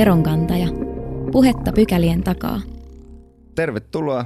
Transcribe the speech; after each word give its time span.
Veronkantaja. 0.00 0.66
Puhetta 1.32 1.72
pykälien 1.72 2.22
takaa. 2.22 2.60
Tervetuloa. 3.54 4.24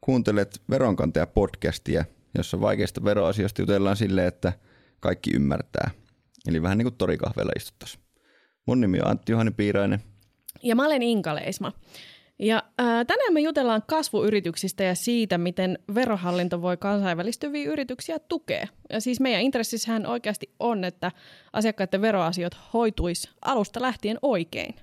Kuuntelet 0.00 0.62
Veronkantaja-podcastia, 0.70 2.04
jossa 2.38 2.60
vaikeista 2.60 3.04
veroasioista 3.04 3.62
jutellaan 3.62 3.96
silleen, 3.96 4.28
että 4.28 4.52
kaikki 5.00 5.30
ymmärtää. 5.34 5.90
Eli 6.48 6.62
vähän 6.62 6.78
niin 6.78 6.84
kuin 6.86 6.94
torikahvella 6.98 7.52
istuttaisiin. 7.56 8.02
Mun 8.66 8.80
nimi 8.80 9.00
on 9.00 9.06
Antti 9.06 9.32
Juhani 9.32 9.50
Piirainen. 9.50 10.00
Ja 10.62 10.76
mä 10.76 10.86
olen 10.86 11.02
Inka 11.02 11.34
Leisma. 11.34 11.72
Ja 12.38 12.62
ää, 12.78 13.04
tänään 13.04 13.32
me 13.32 13.40
jutellaan 13.40 13.82
kasvuyrityksistä 13.86 14.84
ja 14.84 14.94
siitä, 14.94 15.38
miten 15.38 15.78
verohallinto 15.94 16.62
voi 16.62 16.76
kansainvälistyviä 16.76 17.70
yrityksiä 17.70 18.18
tukea. 18.18 18.66
Ja 18.90 19.00
siis 19.00 19.20
meidän 19.20 19.42
intressissähän 19.42 20.06
oikeasti 20.06 20.54
on, 20.60 20.84
että 20.84 21.12
asiakkaiden 21.52 22.00
veroasiat 22.00 22.56
hoituisi 22.72 23.30
alusta 23.42 23.82
lähtien 23.82 24.18
oikein. 24.22 24.74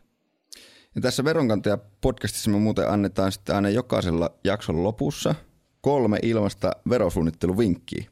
Ja 0.95 1.01
tässä 1.01 1.23
Veronkantaja 1.23 1.77
podcastissa 2.01 2.51
me 2.51 2.57
muuten 2.57 2.89
annetaan 2.89 3.31
sitten 3.31 3.55
aina 3.55 3.69
jokaisella 3.69 4.31
jakson 4.43 4.83
lopussa 4.83 5.35
kolme 5.81 6.19
ilmasta 6.21 6.71
verosuunnitteluvinkkiä. 6.89 8.05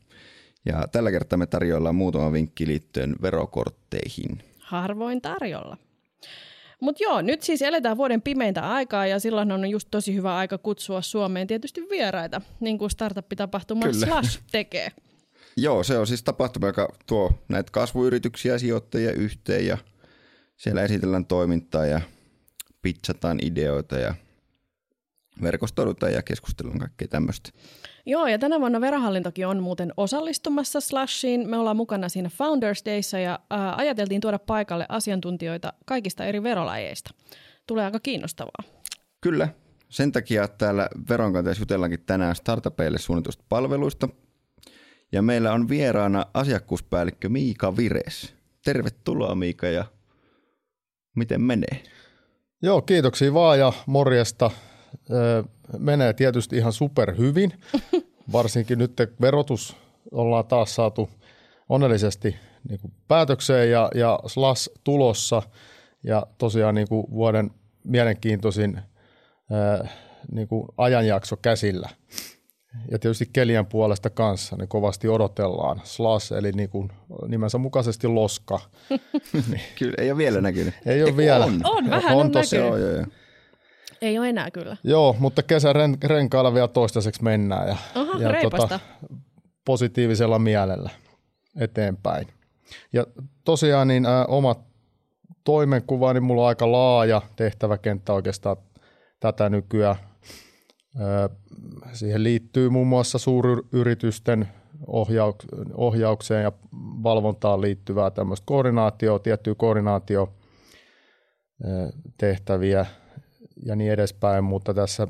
Ja 0.65 0.87
tällä 0.91 1.11
kertaa 1.11 1.37
me 1.37 1.45
tarjoillaan 1.45 1.95
muutama 1.95 2.31
vinkki 2.31 2.67
liittyen 2.67 3.15
verokortteihin. 3.21 4.43
Harvoin 4.59 5.21
tarjolla. 5.21 5.77
Mutta 6.79 7.03
joo, 7.03 7.21
nyt 7.21 7.41
siis 7.41 7.61
eletään 7.61 7.97
vuoden 7.97 8.21
pimeintä 8.21 8.71
aikaa 8.71 9.05
ja 9.07 9.19
silloin 9.19 9.51
on 9.51 9.69
just 9.69 9.87
tosi 9.91 10.15
hyvä 10.15 10.37
aika 10.37 10.57
kutsua 10.57 11.01
Suomeen 11.01 11.47
tietysti 11.47 11.81
vieraita, 11.89 12.41
niin 12.59 12.77
kuin 12.77 12.91
startup-tapahtuma 12.91 13.85
Kyllä. 13.85 14.05
Slash 14.05 14.41
tekee. 14.51 14.91
Joo, 15.57 15.83
se 15.83 15.97
on 15.97 16.07
siis 16.07 16.23
tapahtuma, 16.23 16.67
joka 16.67 16.87
tuo 17.05 17.31
näitä 17.49 17.71
kasvuyrityksiä 17.71 18.53
ja 18.53 18.59
sijoittajia 18.59 19.11
yhteen 19.11 19.65
ja 19.65 19.77
siellä 20.57 20.83
esitellään 20.83 21.25
toimintaa 21.25 21.85
ja 21.85 22.01
pitchataan 22.81 23.39
ideoita 23.41 23.97
ja 23.97 24.15
verkostoidutaan 25.41 26.13
ja 26.13 26.21
keskustellaan 26.21 26.79
kaikkea 26.79 27.07
tämmöistä. 27.07 27.49
Joo, 28.05 28.27
ja 28.27 28.39
tänä 28.39 28.59
vuonna 28.59 28.81
verohallintokin 28.81 29.47
on 29.47 29.63
muuten 29.63 29.93
osallistumassa 29.97 30.81
Slashiin. 30.81 31.49
Me 31.49 31.57
ollaan 31.57 31.77
mukana 31.77 32.09
siinä 32.09 32.29
Founders 32.29 32.85
Dayssa 32.85 33.19
ja 33.19 33.39
ää, 33.49 33.75
ajateltiin 33.75 34.21
tuoda 34.21 34.39
paikalle 34.39 34.85
asiantuntijoita 34.89 35.73
kaikista 35.85 36.25
eri 36.25 36.43
verolajeista. 36.43 37.13
Tulee 37.67 37.85
aika 37.85 37.99
kiinnostavaa. 37.99 38.63
Kyllä, 39.21 39.47
sen 39.89 40.11
takia 40.11 40.47
täällä 40.47 40.89
veronkanteessa 41.09 41.61
jutellaankin 41.61 42.03
tänään 42.05 42.35
startupeille 42.35 42.97
suunnitusta 42.99 43.43
palveluista. 43.49 44.09
Ja 45.11 45.21
meillä 45.21 45.53
on 45.53 45.69
vieraana 45.69 46.25
asiakkuuspäällikkö 46.33 47.29
Miika 47.29 47.77
Vires. 47.77 48.35
Tervetuloa 48.65 49.35
Miika 49.35 49.67
ja 49.67 49.85
miten 51.15 51.41
menee? 51.41 51.83
Joo, 52.61 52.81
kiitoksia 52.81 53.33
vaan 53.33 53.59
ja 53.59 53.73
morjesta. 53.85 54.51
Menee 55.77 56.13
tietysti 56.13 56.57
ihan 56.57 56.73
super 56.73 57.17
hyvin. 57.17 57.53
Varsinkin 58.33 58.77
nyt 58.77 58.91
verotus 59.21 59.75
ollaan 60.11 60.45
taas 60.45 60.75
saatu 60.75 61.09
onnellisesti 61.69 62.35
niin 62.69 62.79
kuin 62.79 62.93
päätökseen 63.07 63.71
ja, 63.71 63.89
ja 63.95 64.19
SLAS 64.27 64.69
tulossa. 64.83 65.41
Ja 66.03 66.27
tosiaan 66.37 66.75
niin 66.75 66.87
kuin 66.87 67.05
vuoden 67.11 67.51
mielenkiintoisin 67.83 68.81
niin 70.31 70.47
kuin 70.47 70.67
ajanjakso 70.77 71.37
käsillä. 71.37 71.89
Ja 72.91 72.99
tietysti 72.99 73.29
Kelian 73.33 73.65
puolesta 73.65 74.09
kanssa, 74.09 74.55
niin 74.55 74.67
kovasti 74.67 75.07
odotellaan. 75.07 75.81
SLAS, 75.83 76.31
eli 76.31 76.51
niin 76.51 76.69
kuin 76.69 76.91
nimensä 77.27 77.57
mukaisesti 77.57 78.07
loska. 78.07 78.59
Kyllä, 79.79 79.93
ei 79.97 80.11
ole 80.11 80.17
vielä 80.17 80.41
näkynyt. 80.41 80.73
Ei 80.85 81.03
ole 81.03 81.17
vielä. 81.17 81.45
On, 81.45 81.61
On, 81.63 81.89
vähän 81.89 82.17
on 82.17 82.31
tosiaan. 82.31 82.71
näkynyt. 82.71 82.87
Joo, 82.87 82.95
joo, 82.95 83.01
joo. 83.01 83.11
Ei 84.01 84.19
ole 84.19 84.29
enää 84.29 84.51
kyllä. 84.51 84.77
Joo, 84.83 85.15
mutta 85.19 85.43
kesän 85.43 85.75
ren, 85.75 85.97
renkailla 86.03 86.53
vielä 86.53 86.67
toistaiseksi 86.67 87.23
mennään 87.23 87.67
ja, 87.67 87.77
Aha, 87.95 88.19
ja 88.19 88.49
tota, 88.49 88.79
positiivisella 89.65 90.39
mielellä 90.39 90.89
eteenpäin. 91.59 92.27
Ja 92.93 93.05
tosiaan 93.45 93.87
niin 93.87 94.05
ä, 94.05 94.25
oma 94.25 94.55
toimenkuva, 95.43 96.13
niin 96.13 96.23
mulla 96.23 96.41
on 96.41 96.47
aika 96.47 96.71
laaja 96.71 97.21
tehtäväkenttä 97.35 98.13
oikeastaan 98.13 98.57
tätä 99.19 99.49
nykyään. 99.49 99.95
Ö, 100.99 101.29
siihen 101.93 102.23
liittyy 102.23 102.69
muun 102.69 102.87
muassa 102.87 103.17
suuryritysten 103.17 104.47
ohjauk- 104.87 105.71
ohjaukseen 105.73 106.43
ja 106.43 106.51
valvontaan 107.03 107.61
liittyvää 107.61 108.11
tämmöistä 108.11 108.45
koordinaatio, 108.45 109.19
tiettyä 109.19 109.55
koordinaatio 109.55 110.33
ö, 111.65 111.67
tehtäviä 112.17 112.85
ja 113.65 113.75
niin 113.75 113.91
edespäin, 113.91 114.43
mutta 114.43 114.73
tässä 114.73 115.07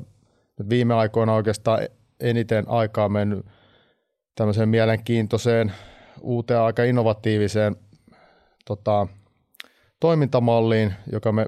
viime 0.68 0.94
aikoina 0.94 1.34
oikeastaan 1.34 1.78
eniten 2.20 2.64
aikaa 2.68 3.08
mennyt 3.08 3.46
tämmöiseen 4.34 4.68
mielenkiintoiseen, 4.68 5.72
uuteen 6.20 6.60
aika 6.60 6.84
innovatiiviseen 6.84 7.76
tota, 8.64 9.06
toimintamalliin, 10.00 10.94
joka 11.12 11.32
me 11.32 11.46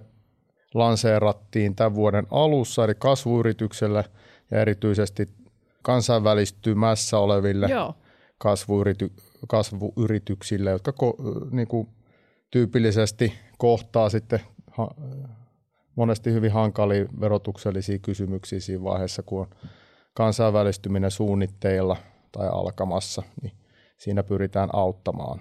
lanseerattiin 0.74 1.74
tämän 1.74 1.94
vuoden 1.94 2.26
alussa, 2.30 2.84
eli 2.84 2.94
kasvuyritykselle 2.98 4.04
ja 4.54 4.60
erityisesti 4.60 5.28
kansainvälistymässä 5.82 7.18
oleville 7.18 7.66
Joo. 7.66 7.94
kasvuyrity, 8.38 9.12
kasvuyrityksille, 9.48 10.70
jotka 10.70 10.92
ko, 10.92 11.16
niin 11.50 11.68
kuin 11.68 11.88
tyypillisesti 12.50 13.34
kohtaa 13.58 14.08
sitten 14.08 14.40
ha, 14.70 14.90
monesti 15.96 16.32
hyvin 16.32 16.52
hankalia 16.52 17.04
verotuksellisia 17.20 17.98
kysymyksiä 17.98 18.60
siinä 18.60 18.84
vaiheessa, 18.84 19.22
kun 19.22 19.40
on 19.40 19.46
kansainvälistyminen 20.14 21.10
suunnitteilla 21.10 21.96
tai 22.32 22.48
alkamassa, 22.52 23.22
niin 23.42 23.52
siinä 23.96 24.22
pyritään 24.22 24.68
auttamaan. 24.72 25.40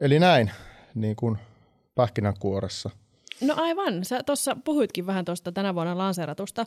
Eli 0.00 0.18
näin, 0.18 0.50
niin 0.94 1.16
kuin 1.16 1.38
pähkinänkuoressa. 1.94 2.90
No 3.40 3.54
aivan. 3.56 4.04
Sä 4.04 4.22
tuossa 4.22 4.56
puhuitkin 4.64 5.06
vähän 5.06 5.24
tuosta 5.24 5.52
tänä 5.52 5.74
vuonna 5.74 5.98
lanseeratusta 5.98 6.66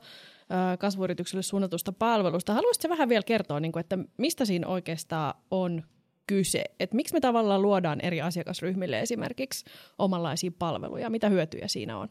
kasvuyritykselle 0.79 1.43
suunnatusta 1.43 1.91
palvelusta. 1.91 2.53
Haluaisitko 2.53 2.89
vähän 2.89 3.09
vielä 3.09 3.23
kertoa, 3.23 3.59
niin 3.59 3.71
kuin, 3.71 3.79
että 3.79 3.97
mistä 4.17 4.45
siinä 4.45 4.67
oikeastaan 4.67 5.33
on 5.51 5.83
kyse? 6.27 6.63
Että 6.79 6.95
miksi 6.95 7.13
me 7.13 7.19
tavallaan 7.19 7.61
luodaan 7.61 8.01
eri 8.01 8.21
asiakasryhmille 8.21 8.99
esimerkiksi 8.99 9.65
omanlaisia 9.97 10.51
palveluja? 10.59 11.09
Mitä 11.09 11.29
hyötyjä 11.29 11.67
siinä 11.67 11.97
on? 11.97 12.09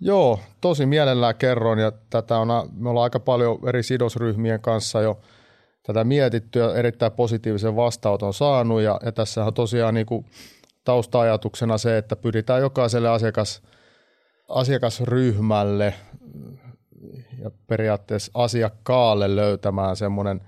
Joo, 0.00 0.40
tosi 0.60 0.86
mielellään 0.86 1.36
kerron 1.36 1.78
ja 1.78 1.92
tätä 2.10 2.38
on, 2.38 2.48
me 2.72 2.88
ollaan 2.88 3.04
aika 3.04 3.20
paljon 3.20 3.58
eri 3.68 3.82
sidosryhmien 3.82 4.60
kanssa 4.60 5.00
jo 5.00 5.20
tätä 5.82 6.04
mietitty 6.04 6.58
ja 6.58 6.74
erittäin 6.74 7.12
positiivisen 7.12 7.76
vastaanoton 7.76 8.34
saanut 8.34 8.80
ja, 8.80 9.00
ja 9.04 9.12
tässä 9.12 9.44
on 9.44 9.54
tosiaan 9.54 9.94
niin 9.94 10.06
kuin 10.06 10.26
tausta-ajatuksena 10.84 11.78
se, 11.78 11.98
että 11.98 12.16
pyritään 12.16 12.60
jokaiselle 12.60 13.08
asiakas, 13.08 13.62
asiakasryhmälle 14.48 15.94
ja 17.38 17.50
periaatteessa 17.66 18.32
asiakkaalle 18.34 19.36
löytämään 19.36 19.96
semmoinen 19.96 20.40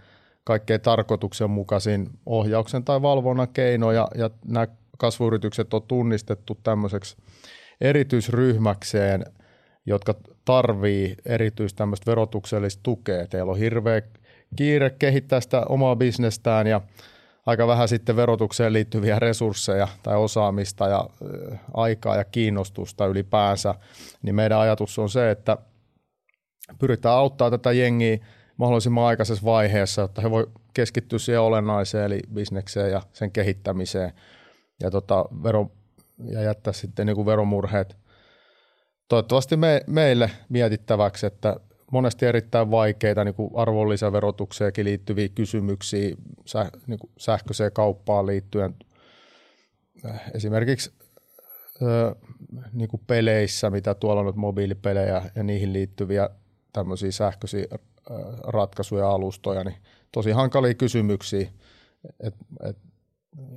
kaikkein 0.45 0.81
tarkoituksenmukaisin 0.81 2.11
ohjauksen 2.27 2.85
tai 2.85 3.03
valvonnan 3.03 3.49
keino 3.49 3.93
ja, 3.93 4.09
ja 4.15 4.31
nämä 4.45 4.67
kasvuyritykset 4.99 5.75
on 5.75 5.83
tunnistettu 5.83 6.59
tämmöiseksi 6.63 7.17
erityisryhmäkseen, 7.81 9.25
jotka 9.87 10.15
tarvii 10.45 11.17
erityistä 11.25 11.79
tämmöistä 11.79 12.11
verotuksellista 12.11 12.81
tukea. 12.83 13.27
Teillä 13.27 13.53
on 13.53 13.59
hirveä 13.59 14.03
kiire 14.57 14.91
kehittää 14.91 15.41
sitä 15.41 15.63
omaa 15.69 15.97
bisnestään 15.97 16.67
ja 16.67 16.81
aika 17.47 17.67
vähän 17.67 17.89
sitten 17.89 18.17
verotukseen 18.17 18.73
liittyviä 18.73 19.19
resursseja 19.19 19.89
tai 20.03 20.17
osaamista 20.17 20.89
ja 20.89 21.09
aikaa 21.75 22.17
ja 22.17 22.25
kiinnostusta 22.25 23.07
ylipäänsä, 23.07 23.75
niin 24.23 24.35
meidän 24.35 24.59
ajatus 24.59 24.99
on 24.99 25.09
se, 25.09 25.31
että 25.31 25.57
pyritään 26.79 27.15
auttaa 27.15 27.51
tätä 27.51 27.73
jengiä 27.73 28.19
mahdollisimman 28.57 29.05
aikaisessa 29.05 29.45
vaiheessa, 29.45 30.03
jotta 30.03 30.23
he 30.23 30.31
voi 30.31 30.51
keskittyä 30.75 31.19
siihen 31.19 31.41
olennaiseen, 31.41 32.05
eli 32.05 32.21
bisnekseen 32.35 32.91
ja 32.91 33.03
sen 33.13 33.31
kehittämiseen 33.31 34.13
ja, 34.81 34.91
tota, 34.91 35.25
vero, 35.43 35.71
ja 36.25 36.43
jättää 36.43 36.73
sitten 36.73 37.07
niin 37.07 37.17
kuin 37.17 37.27
veromurheet 37.27 38.03
toivottavasti 39.13 39.57
me, 39.57 39.81
meille 39.87 40.31
mietittäväksi, 40.49 41.27
että 41.27 41.57
monesti 41.93 42.27
erittäin 42.27 42.71
vaikeita 42.71 43.25
niin 43.25 43.35
arvonlisäverotukseenkin 43.55 44.85
liittyviä 44.85 45.29
kysymyksiä 45.29 46.17
säh, 46.47 46.71
niin 46.87 46.99
kuin 46.99 47.11
sähköiseen 47.19 47.73
kauppaan 47.73 48.27
liittyen. 48.27 48.75
Esimerkiksi 50.35 50.93
ö, 51.83 52.15
niin 52.73 52.89
kuin 52.89 53.03
peleissä, 53.07 53.71
mitä 53.71 53.95
tuolla 53.95 54.21
on 54.21 54.27
nyt 54.27 54.37
mobiilipelejä 54.37 55.23
ja 55.35 55.43
niihin 55.43 55.73
liittyviä 55.73 56.31
tämmöisiä 56.73 57.13
sähköisiä 57.13 57.65
ö, 57.71 57.79
ratkaisuja 58.47 59.11
alustoja, 59.11 59.65
niin 59.65 59.77
tosi 60.13 60.31
hankalia 60.31 60.75
kysymyksiä. 60.75 61.49
Et, 62.21 62.35
et 62.63 62.77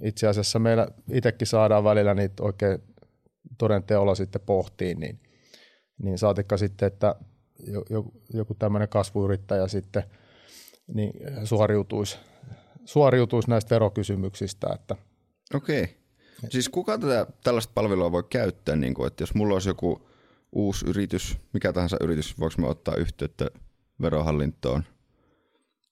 itse 0.01 0.27
asiassa 0.27 0.59
meillä 0.59 0.87
itsekin 1.11 1.47
saadaan 1.47 1.83
välillä 1.83 2.13
niitä 2.13 2.43
oikein 2.43 2.79
toden 3.57 3.83
teolla 3.83 4.15
sitten 4.15 4.41
pohtiin, 4.45 4.99
niin– 4.99 5.19
Niin 6.03 6.17
saatikka 6.17 6.57
sitten, 6.57 6.87
että 6.87 7.15
joku, 7.89 8.13
joku 8.33 8.53
tämmöinen 8.53 8.89
kasvuyrittäjä 8.89 9.67
sitten 9.67 10.03
niin 10.93 11.13
suoriutuisi, 11.43 12.17
suoriutuisi 12.85 13.49
näistä 13.49 13.75
verokysymyksistä. 13.75 14.67
Että. 14.73 14.95
Okei. 15.53 15.97
Siis 16.49 16.69
kuka 16.69 16.97
tätä, 16.97 17.27
tällaista 17.43 17.71
palvelua 17.75 18.11
voi 18.11 18.23
käyttää, 18.29 18.75
niin 18.75 18.93
kuin, 18.93 19.07
että 19.07 19.23
jos 19.23 19.33
mulla 19.33 19.53
olisi 19.53 19.69
joku 19.69 20.07
uusi 20.51 20.85
yritys, 20.85 21.37
mikä 21.53 21.73
tahansa 21.73 21.97
yritys, 22.01 22.39
voiko 22.39 22.55
me 22.61 22.67
ottaa 22.67 22.95
yhteyttä 22.95 23.47
verohallintoon 24.01 24.83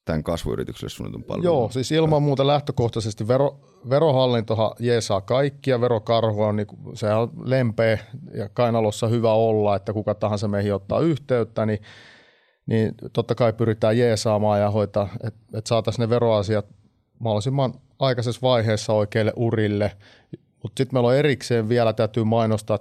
tämän 0.06 0.24
kasvuyritykselle 0.24 0.90
suunnitun 0.90 1.24
palvelun? 1.24 1.46
Joo, 1.46 1.70
siis 1.70 1.92
ilman 1.92 2.24
muuta 2.24 2.48
lähtökohtaisesti 2.48 3.28
vero, 3.28 3.60
verohallintohan 3.90 4.72
jeesaa 4.80 5.22
kaikkia, 5.22 5.82
verokarhu 5.82 6.42
on, 6.42 6.56
niin, 6.56 6.68
se 6.94 7.14
on 7.14 7.32
lempeä 7.44 7.98
ja 8.34 8.50
kainalossa 8.50 9.08
hyvä 9.08 9.34
olla, 9.34 9.76
että 9.76 9.94
kuka 9.94 10.16
tahansa 10.16 10.48
meihin 10.48 10.74
ottaa 10.74 11.00
yhteyttä, 11.00 11.66
niin, 11.66 11.80
niin 12.66 12.96
totta 13.14 13.36
kai 13.36 13.54
pyritään 13.54 13.98
jeesaamaan 13.98 14.60
ja 14.60 14.72
hoitaa, 14.72 15.10
että, 15.24 15.40
että 15.58 15.70
saataisiin 15.70 16.04
ne 16.04 16.10
veroasiat 16.10 16.66
mahdollisimman 17.20 17.74
aikaisessa 18.00 18.42
vaiheessa 18.42 18.94
oikeille 18.94 19.34
urille 19.36 19.92
mutta 20.64 20.80
sitten 20.80 20.96
meillä 20.96 21.08
on 21.08 21.16
erikseen 21.16 21.70
vielä, 21.70 21.94
täytyy 21.94 22.24
mainostaa 22.24 22.80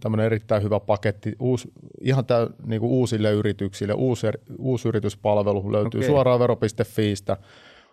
tämmöinen 0.00 0.26
erittäin 0.26 0.62
hyvä 0.62 0.80
paketti 0.80 1.36
uusi, 1.38 1.72
ihan 2.00 2.24
tää, 2.24 2.46
niinku 2.66 2.98
uusille 2.98 3.32
yrityksille. 3.32 3.92
Uusi, 3.92 4.26
uusi 4.58 4.88
yrityspalvelu 4.88 5.72
löytyy 5.72 5.98
okay. 5.98 6.10
suoraan 6.10 6.40
vero.fiistä. 6.40 7.36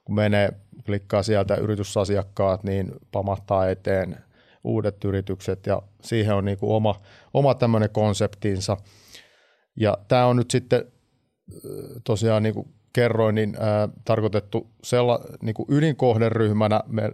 Kun 0.06 0.16
menee, 0.16 0.50
klikkaa 0.86 1.24
sieltä 1.24 1.56
yritysasiakkaat, 1.56 2.64
niin 2.64 2.92
pamahtaa 3.12 3.70
eteen 3.70 4.18
uudet 4.64 5.04
yritykset 5.04 5.66
ja 5.66 5.82
siihen 6.02 6.36
on 6.36 6.46
niinku 6.46 6.76
oma, 6.76 7.02
oma 7.34 7.54
tämmöinen 7.54 7.90
konseptinsa. 7.90 8.78
Ja 9.76 9.98
tämä 10.08 10.26
on 10.26 10.36
nyt 10.36 10.52
sitten 10.52 10.86
tosiaan 12.04 12.44
niin 12.44 12.54
kuin 12.54 12.68
kerroin, 12.94 13.36
niin 13.36 13.56
ää, 13.60 13.90
tarkoitettu 14.06 14.70
sella, 14.84 15.20
niin 15.42 15.54
kuin 15.54 15.66
ydinkohderyhmänä 15.70 16.82
me 16.88 17.12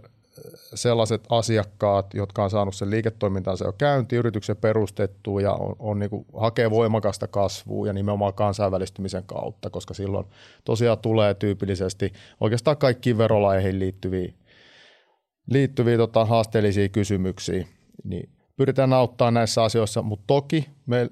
sellaiset 0.74 1.24
asiakkaat, 1.28 2.14
jotka 2.14 2.44
on 2.44 2.50
saanut 2.50 2.74
sen 2.74 2.90
liiketoimintansa 2.90 3.64
jo 3.64 3.72
käyntiin, 3.72 4.18
yrityksen 4.18 4.56
perustettu 4.56 5.38
ja 5.38 5.52
on, 5.52 5.76
on 5.78 5.98
niin 5.98 6.10
kuin, 6.10 6.26
hakee 6.36 6.70
voimakasta 6.70 7.28
kasvua 7.28 7.86
ja 7.86 7.92
nimenomaan 7.92 8.34
kansainvälistymisen 8.34 9.24
kautta, 9.26 9.70
koska 9.70 9.94
silloin 9.94 10.26
tosiaan 10.64 10.98
tulee 10.98 11.34
tyypillisesti 11.34 12.12
oikeastaan 12.40 12.76
kaikkiin 12.76 13.18
verolaihin 13.18 13.78
liittyviä, 13.78 14.32
liittyviä 15.50 15.96
tota, 15.96 16.24
haasteellisia 16.24 16.88
kysymyksiä. 16.88 17.66
Niin 18.04 18.30
pyritään 18.56 18.92
auttaa 18.92 19.30
näissä 19.30 19.62
asioissa, 19.62 20.02
mutta 20.02 20.24
toki 20.26 20.68
me, 20.86 21.10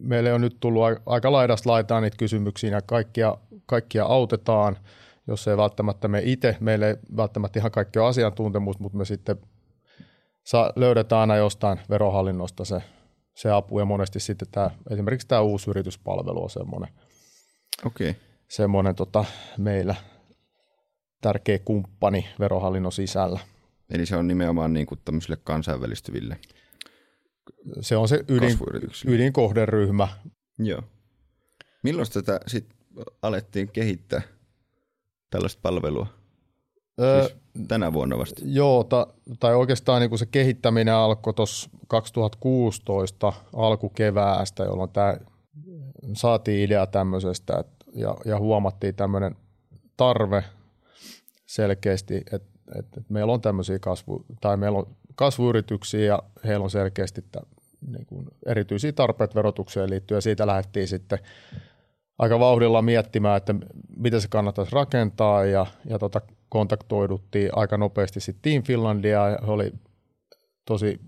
meille 0.00 0.32
on 0.32 0.40
nyt 0.40 0.56
tullut 0.60 0.82
aika 1.06 1.32
laidasta 1.32 1.70
laitaan 1.70 2.02
niitä 2.02 2.16
kysymyksiä 2.16 2.70
ja 2.70 2.82
kaikkia, 2.82 3.36
kaikkia 3.66 4.04
autetaan– 4.04 4.76
jos 5.32 5.48
ei 5.48 5.56
välttämättä 5.56 6.08
me 6.08 6.22
itse, 6.24 6.56
meille 6.60 6.88
ei 6.88 6.96
välttämättä 7.16 7.58
ihan 7.58 7.70
kaikki 7.70 7.98
ole 7.98 8.08
asiantuntemus, 8.08 8.78
mutta 8.78 8.98
me 8.98 9.04
sitten 9.04 9.36
saa, 10.44 10.72
löydetään 10.76 11.20
aina 11.20 11.36
jostain 11.36 11.80
verohallinnosta 11.90 12.64
se, 12.64 12.82
se 13.34 13.50
apu 13.50 13.78
ja 13.78 13.84
monesti 13.84 14.20
sitten 14.20 14.48
tämä, 14.50 14.70
esimerkiksi 14.90 15.28
tämä 15.28 15.40
uusi 15.40 15.70
yrityspalvelu 15.70 16.42
on 16.42 16.50
semmoinen, 16.50 16.94
okay. 17.86 18.14
semmoinen 18.48 18.94
tota, 18.94 19.24
meillä 19.58 19.94
tärkeä 21.20 21.58
kumppani 21.58 22.28
verohallinnon 22.38 22.92
sisällä. 22.92 23.40
Eli 23.90 24.06
se 24.06 24.16
on 24.16 24.28
nimenomaan 24.28 24.72
niin 24.72 24.86
kuin 24.86 25.00
tämmöisille 25.04 25.36
kansainvälistyville 25.44 26.38
Se 27.80 27.96
on 27.96 28.08
se 28.08 28.24
ydin, 28.28 28.58
ydinkohderyhmä. 29.06 30.08
Joo. 30.58 30.82
Milloin 31.82 32.10
tätä 32.12 32.40
sitten 32.46 32.76
alettiin 33.22 33.68
kehittää? 33.68 34.22
Tällaista 35.32 35.60
palvelua? 35.62 36.06
Öö, 37.00 37.26
siis 37.26 37.36
tänä 37.68 37.92
vuonna 37.92 38.18
vasta? 38.18 38.42
Joo, 38.44 38.84
ta, 38.84 39.06
tai 39.40 39.54
oikeastaan 39.54 40.02
niin 40.02 40.18
se 40.18 40.26
kehittäminen 40.26 40.94
alkoi 40.94 41.34
tuossa 41.34 41.70
2016 41.88 43.32
alkukeväästä, 43.52 44.64
jolloin 44.64 44.90
tämä, 44.90 45.16
saatiin 46.12 46.64
idea 46.64 46.86
tämmöisestä 46.86 47.58
et, 47.60 47.66
ja, 47.94 48.16
ja 48.24 48.38
huomattiin 48.38 48.94
tämmöinen 48.94 49.36
tarve 49.96 50.44
selkeästi, 51.46 52.16
että 52.32 52.52
et, 52.78 52.86
et 52.96 53.10
meillä 53.10 53.32
on 53.32 53.40
tämmöisiä 53.40 53.78
kasvu, 53.78 54.24
tai 54.40 54.56
meillä 54.56 54.78
on 54.78 54.96
kasvuyrityksiä 55.14 56.04
ja 56.04 56.22
heillä 56.44 56.64
on 56.64 56.70
selkeästi 56.70 57.22
t- 57.22 57.62
niin 57.90 58.06
kuin 58.06 58.26
erityisiä 58.46 58.92
tarpeita 58.92 59.34
verotukseen 59.34 59.90
liittyen 59.90 60.16
ja 60.16 60.20
siitä 60.20 60.46
lähdettiin 60.46 60.88
sitten 60.88 61.18
aika 62.18 62.38
vauhdilla 62.38 62.82
miettimään, 62.82 63.36
että 63.36 63.54
mitä 63.96 64.20
se 64.20 64.28
kannattaisi 64.28 64.72
rakentaa 64.72 65.44
ja, 65.44 65.66
ja 65.84 65.98
tota, 65.98 66.20
kontaktoiduttiin 66.48 67.50
aika 67.52 67.76
nopeasti 67.76 68.20
sitten 68.20 68.52
Team 68.52 68.62
Finlandia 68.62 69.28
ja 69.28 69.38
he 69.46 69.52
oli 69.52 69.72
tosi, 70.64 71.00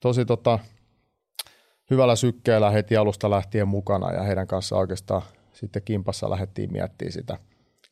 tosi 0.00 0.24
tota, 0.24 0.58
hyvällä 1.90 2.16
sykkeellä 2.16 2.70
heti 2.70 2.96
alusta 2.96 3.30
lähtien 3.30 3.68
mukana 3.68 4.12
ja 4.12 4.22
heidän 4.22 4.46
kanssa 4.46 4.76
oikeastaan 4.76 5.22
sitten 5.52 5.82
kimpassa 5.82 6.30
lähdettiin 6.30 6.72
miettimään 6.72 7.12
sitä 7.12 7.38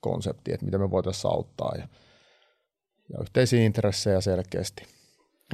konseptia, 0.00 0.54
että 0.54 0.66
miten 0.66 0.80
me 0.80 0.90
voitaisiin 0.90 1.32
auttaa 1.32 1.72
ja, 1.78 1.88
ja 3.12 3.18
yhteisiä 3.20 3.62
intressejä 3.62 4.20
selkeästi. 4.20 4.82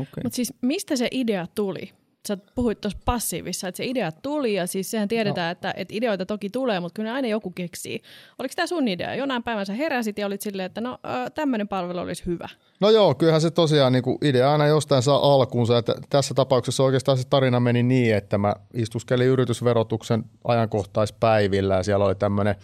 Okay. 0.00 0.22
Mutta 0.22 0.36
siis 0.36 0.54
mistä 0.62 0.96
se 0.96 1.08
idea 1.10 1.46
tuli? 1.54 1.92
Sä 2.28 2.38
puhuit 2.54 2.80
tuossa 2.80 2.98
passiivissa, 3.04 3.68
että 3.68 3.76
se 3.76 3.84
idea 3.84 4.12
tuli 4.12 4.54
ja 4.54 4.66
siis 4.66 4.90
sehän 4.90 5.08
tiedetään, 5.08 5.46
no. 5.46 5.50
että, 5.52 5.74
että 5.76 5.94
ideoita 5.94 6.26
toki 6.26 6.50
tulee, 6.50 6.80
mutta 6.80 6.96
kyllä 6.96 7.12
aina 7.12 7.28
joku 7.28 7.50
keksii. 7.50 8.02
Oliko 8.38 8.52
tämä 8.56 8.66
sun 8.66 8.88
idea? 8.88 9.14
Jonain 9.14 9.42
päivänä 9.42 9.64
sä 9.64 9.72
heräsit 9.72 10.18
ja 10.18 10.26
olit 10.26 10.40
silleen, 10.40 10.66
että 10.66 10.80
no 10.80 10.98
tämmöinen 11.34 11.68
palvelu 11.68 11.98
olisi 11.98 12.26
hyvä. 12.26 12.48
No 12.80 12.90
joo, 12.90 13.14
kyllähän 13.14 13.40
se 13.40 13.50
tosiaan 13.50 13.92
niin 13.92 14.02
kuin 14.02 14.18
idea 14.22 14.52
aina 14.52 14.66
jostain 14.66 15.02
saa 15.02 15.32
alkuunsa. 15.34 15.78
Että 15.78 15.94
tässä 16.10 16.34
tapauksessa 16.34 16.82
oikeastaan 16.82 17.18
se 17.18 17.24
tarina 17.30 17.60
meni 17.60 17.82
niin, 17.82 18.14
että 18.14 18.38
mä 18.38 18.54
istuskelin 18.74 19.26
yritysverotuksen 19.26 20.24
ajankohtaispäivillä 20.44 21.74
ja 21.74 21.82
siellä 21.82 22.04
oli 22.04 22.14
tämmöinen 22.14 22.54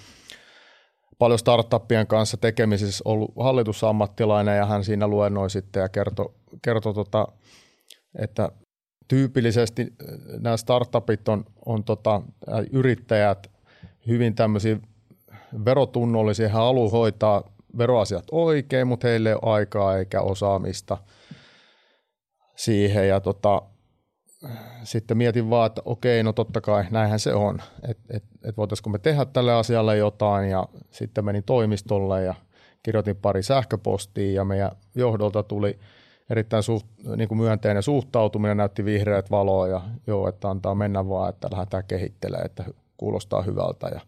paljon 1.19 1.39
startuppien 1.39 2.07
kanssa 2.07 2.37
tekemisissä 2.37 3.03
ollut 3.05 3.33
hallitusammattilainen 3.41 4.59
ja 4.59 4.67
hän 4.67 4.85
siinä 4.85 5.09
luennoi 5.09 5.51
sitten 5.51 5.81
ja 5.81 5.89
kertoi, 5.89 6.33
kertoi 6.63 6.94
tota, 6.94 7.29
että 8.19 8.49
tyypillisesti 9.08 9.82
äh, 9.82 10.41
nämä 10.41 10.56
startupit 10.56 11.29
on, 11.29 11.44
on 11.67 11.84
tota, 11.84 12.23
yrittäjät 12.73 13.51
hyvin 14.06 14.34
tämmöisiä 14.34 14.77
verotunnollisia. 15.65 16.49
He 16.49 16.53
haluavat 16.53 16.93
hoitaa 16.93 17.43
veroasiat 17.79 18.25
oikein, 18.31 18.87
mutta 18.87 19.08
heille 19.08 19.29
ei 19.29 19.34
ole 19.43 19.53
aikaa 19.55 19.99
eikä 19.99 20.20
osaamista 20.20 20.99
siihen. 22.56 23.08
Ja 23.08 23.20
tota, 23.20 23.63
sitten 24.84 25.17
mietin 25.17 25.51
vaan, 25.51 25.67
että 25.67 25.82
okei, 25.84 26.23
no 26.23 26.32
totta 26.32 26.61
kai 26.61 26.84
näinhän 26.91 27.20
se 27.20 27.34
on, 27.34 27.63
että 27.89 28.05
et, 28.11 28.25
et 28.44 28.56
voitaisiinko 28.56 28.91
me 28.91 28.99
tehdä 28.99 29.25
tälle 29.25 29.53
asialle 29.53 29.96
jotain 29.96 30.51
ja 30.51 30.69
sitten 30.91 31.25
menin 31.25 31.44
toimistolle 31.44 32.23
ja 32.23 32.34
kirjoitin 32.82 33.17
pari 33.17 33.43
sähköpostia 33.43 34.32
ja 34.32 34.44
meidän 34.44 34.70
johdolta 34.94 35.43
tuli– 35.43 35.79
erittäin 36.31 36.63
suht, 36.63 36.87
niin 37.17 37.29
kuin 37.29 37.39
myönteinen 37.39 37.83
suhtautuminen, 37.83 38.57
näytti 38.57 38.85
vihreät 38.85 39.31
valoa 39.31 39.69
ja 39.69 39.83
joo, 40.07 40.29
että 40.29 40.51
antaa 40.51 40.75
mennä 40.75 41.09
vaan, 41.09 41.29
että 41.29 41.49
lähdetään 41.53 41.85
kehittelemään, 41.85 42.47
että 42.47 42.65
kuulostaa 42.97 43.43
hyvältä 43.43 43.87
ja, 43.87 44.01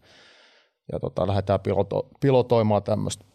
ja 0.91 0.99
tota, 0.99 1.27
lähdetään 1.27 1.59
piloto, 1.59 2.09
pilotoimaan 2.19 2.83
tämmöistä 2.83 3.25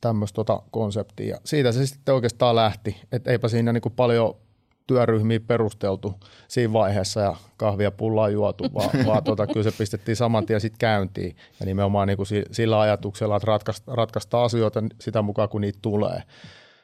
tämmöistä 0.00 0.34
tota 0.34 0.62
konseptia. 0.70 1.34
Ja 1.34 1.40
siitä 1.44 1.72
se 1.72 1.86
sitten 1.86 2.14
oikeastaan 2.14 2.56
lähti, 2.56 2.96
että 3.12 3.30
eipä 3.30 3.48
siinä 3.48 3.72
niin 3.72 3.82
kuin 3.82 3.92
paljon 3.96 4.34
työryhmiä 4.86 5.40
perusteltu 5.40 6.14
siinä 6.48 6.72
vaiheessa 6.72 7.20
ja 7.20 7.36
kahvia 7.56 7.90
pullaa 7.90 8.28
juotu, 8.28 8.64
vaan, 8.74 9.06
vaan 9.06 9.24
tota, 9.24 9.46
kyllä 9.46 9.70
se 9.70 9.78
pistettiin 9.78 10.16
saman 10.16 10.46
tien 10.46 10.60
sitten 10.60 10.78
käyntiin. 10.78 11.36
Ja 11.60 11.66
nimenomaan 11.66 12.08
niin 12.08 12.16
kuin 12.16 12.26
sillä 12.50 12.80
ajatuksella, 12.80 13.36
että 13.36 13.46
ratkaista, 13.46 13.94
ratkaista 13.94 14.44
asioita 14.44 14.82
sitä 15.00 15.22
mukaan, 15.22 15.48
kun 15.48 15.60
niitä 15.60 15.78
tulee. 15.82 16.22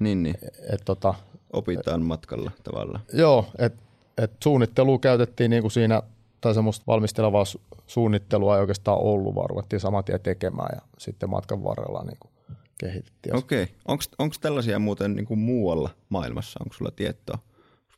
Niin, 0.00 0.22
niin. 0.22 0.34
Et, 0.72 0.80
tota, 0.84 1.14
Opitaan 1.52 2.02
matkalla 2.02 2.50
tavallaan. 2.64 3.04
Joo, 3.12 3.46
että 3.58 3.82
et 4.18 4.32
suunnittelua 4.42 4.98
käytettiin 4.98 5.50
niin 5.50 5.62
kuin 5.62 5.70
siinä, 5.70 6.02
tai 6.40 6.54
semmoista 6.54 6.84
valmistelevaa 6.86 7.44
suunnittelua 7.86 8.54
ei 8.56 8.60
oikeastaan 8.60 8.98
ollut, 8.98 9.34
vaan 9.34 9.50
ruvettiin 9.50 9.80
saman 9.80 10.04
tien 10.04 10.20
tekemään 10.20 10.68
ja 10.72 10.82
sitten 10.98 11.30
matkan 11.30 11.64
varrella 11.64 12.04
niin 12.04 12.18
kuin 12.20 12.30
kehitettiin. 12.78 13.36
Okei. 13.36 13.62
Okay. 13.62 14.06
Onko 14.18 14.34
tällaisia 14.40 14.78
muuten 14.78 15.14
niin 15.14 15.26
kuin 15.26 15.40
muualla 15.40 15.90
maailmassa? 16.08 16.60
Onko 16.64 16.74
sulla 16.74 16.90
tietoa? 16.90 17.38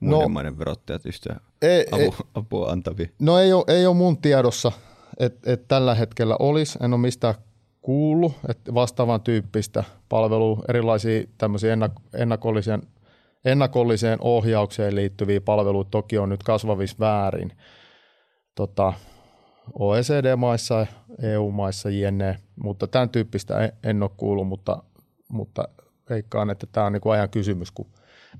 Muiden 0.00 0.22
no, 0.22 0.28
maiden 0.28 0.58
verottajat 0.58 1.06
yhtä 1.06 1.40
ei, 1.62 1.86
apu, 1.92 2.02
ei, 2.02 2.10
apua 2.34 2.70
antavia? 2.70 3.08
No 3.18 3.38
ei 3.38 3.52
ole, 3.52 3.64
ei 3.68 3.86
ole 3.86 3.96
mun 3.96 4.16
tiedossa, 4.16 4.72
että 5.18 5.52
et 5.52 5.68
tällä 5.68 5.94
hetkellä 5.94 6.36
olisi. 6.38 6.78
En 6.82 6.92
ole 6.92 7.00
mistään 7.00 7.34
kuullut, 7.82 8.32
että 8.48 8.74
vastaavan 8.74 9.20
tyyppistä 9.20 9.84
palvelua, 10.08 10.62
erilaisia 10.68 11.24
tämmöisiä 11.38 11.74
ennak- 11.74 12.02
ennakolliseen, 12.14 12.82
ennakolliseen 13.44 14.18
ohjaukseen 14.20 14.94
liittyviä 14.94 15.40
palveluita 15.40 15.90
toki 15.90 16.18
on 16.18 16.28
nyt 16.28 16.42
kasvavissa 16.42 16.96
väärin, 17.00 17.52
tota, 18.54 18.92
OECD-maissa, 19.78 20.86
EU-maissa 21.22 21.90
jne, 21.90 22.38
mutta 22.62 22.86
tämän 22.86 23.08
tyyppistä 23.08 23.72
en 23.82 24.02
ole 24.02 24.10
kuullut, 24.16 24.48
mutta, 24.48 24.82
mutta 25.28 25.68
veikkaan, 26.10 26.50
että 26.50 26.66
tämä 26.72 26.86
on 26.86 26.92
niin 26.92 27.00
kuin 27.00 27.12
ajan 27.12 27.30
kysymys, 27.30 27.70
kun 27.70 27.86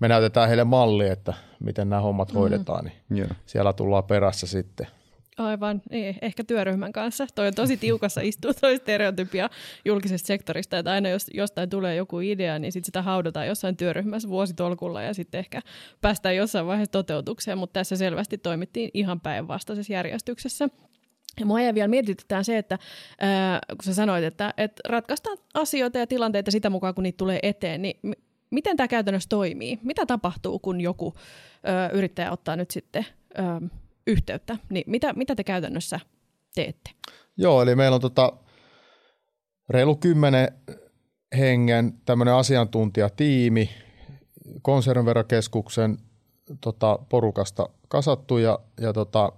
me 0.00 0.08
näytetään 0.08 0.48
heille 0.48 0.64
malli, 0.64 1.08
että 1.08 1.34
miten 1.60 1.90
nämä 1.90 2.02
hommat 2.02 2.32
mm. 2.32 2.38
hoidetaan, 2.38 2.84
niin 2.84 3.18
yeah. 3.18 3.36
siellä 3.46 3.72
tullaan 3.72 4.04
perässä 4.04 4.46
sitten. 4.46 4.86
Aivan, 5.42 5.82
niin, 5.90 6.16
ehkä 6.22 6.44
työryhmän 6.44 6.92
kanssa. 6.92 7.26
Toi 7.34 7.46
on 7.46 7.54
tosi 7.54 7.76
tiukassa 7.76 8.20
istua 8.30 8.54
toi 8.54 8.76
stereotypia 8.76 9.50
julkisesta 9.84 10.26
sektorista, 10.26 10.78
että 10.78 10.90
aina 10.90 11.08
jos 11.08 11.26
jostain 11.34 11.70
tulee 11.70 11.96
joku 11.96 12.20
idea, 12.20 12.58
niin 12.58 12.72
sit 12.72 12.84
sitä 12.84 13.02
haudataan 13.02 13.46
jossain 13.46 13.76
työryhmässä 13.76 14.28
vuositolkulla 14.28 15.02
ja 15.02 15.14
sitten 15.14 15.38
ehkä 15.38 15.60
päästään 16.00 16.36
jossain 16.36 16.66
vaiheessa 16.66 16.92
toteutukseen, 16.92 17.58
mutta 17.58 17.72
tässä 17.72 17.96
selvästi 17.96 18.38
toimittiin 18.38 18.90
ihan 18.94 19.20
päinvastaisessa 19.20 19.92
järjestyksessä. 19.92 20.68
Ja 21.40 21.46
mua 21.46 21.58
vielä 21.74 21.88
mietityttää 21.88 22.42
se, 22.42 22.58
että 22.58 22.78
ää, 23.20 23.60
kun 23.68 23.84
sä 23.84 23.94
sanoit, 23.94 24.24
että, 24.24 24.54
että 24.56 24.80
ratkaistaan 24.88 25.38
asioita 25.54 25.98
ja 25.98 26.06
tilanteita 26.06 26.50
sitä 26.50 26.70
mukaan, 26.70 26.94
kun 26.94 27.02
niitä 27.02 27.16
tulee 27.16 27.38
eteen, 27.42 27.82
niin 27.82 27.98
m- 28.02 28.12
miten 28.50 28.76
tämä 28.76 28.88
käytännössä 28.88 29.28
toimii? 29.28 29.78
Mitä 29.82 30.06
tapahtuu, 30.06 30.58
kun 30.58 30.80
joku 30.80 31.14
ö, 31.16 31.96
yrittäjä 31.96 32.30
ottaa 32.30 32.56
nyt 32.56 32.70
sitten 32.70 33.06
ö, 33.38 33.68
yhteyttä? 34.06 34.56
Niin 34.70 34.84
mitä, 34.86 35.12
mitä 35.12 35.34
te 35.34 35.44
käytännössä 35.44 36.00
teette? 36.54 36.90
Joo, 37.36 37.62
eli 37.62 37.74
meillä 37.74 37.94
on 37.94 38.00
tota 38.00 38.32
reilu 39.68 39.96
kymmenen 39.96 40.48
hengen 41.38 41.92
tämmöinen 42.04 42.34
asiantuntijatiimi 42.34 43.70
konserniverokeskuksen 44.62 45.98
tota, 46.60 46.98
porukasta 47.08 47.68
kasattu 47.88 48.38
ja, 48.38 48.58
ja 48.80 48.92
tota, 48.92 49.32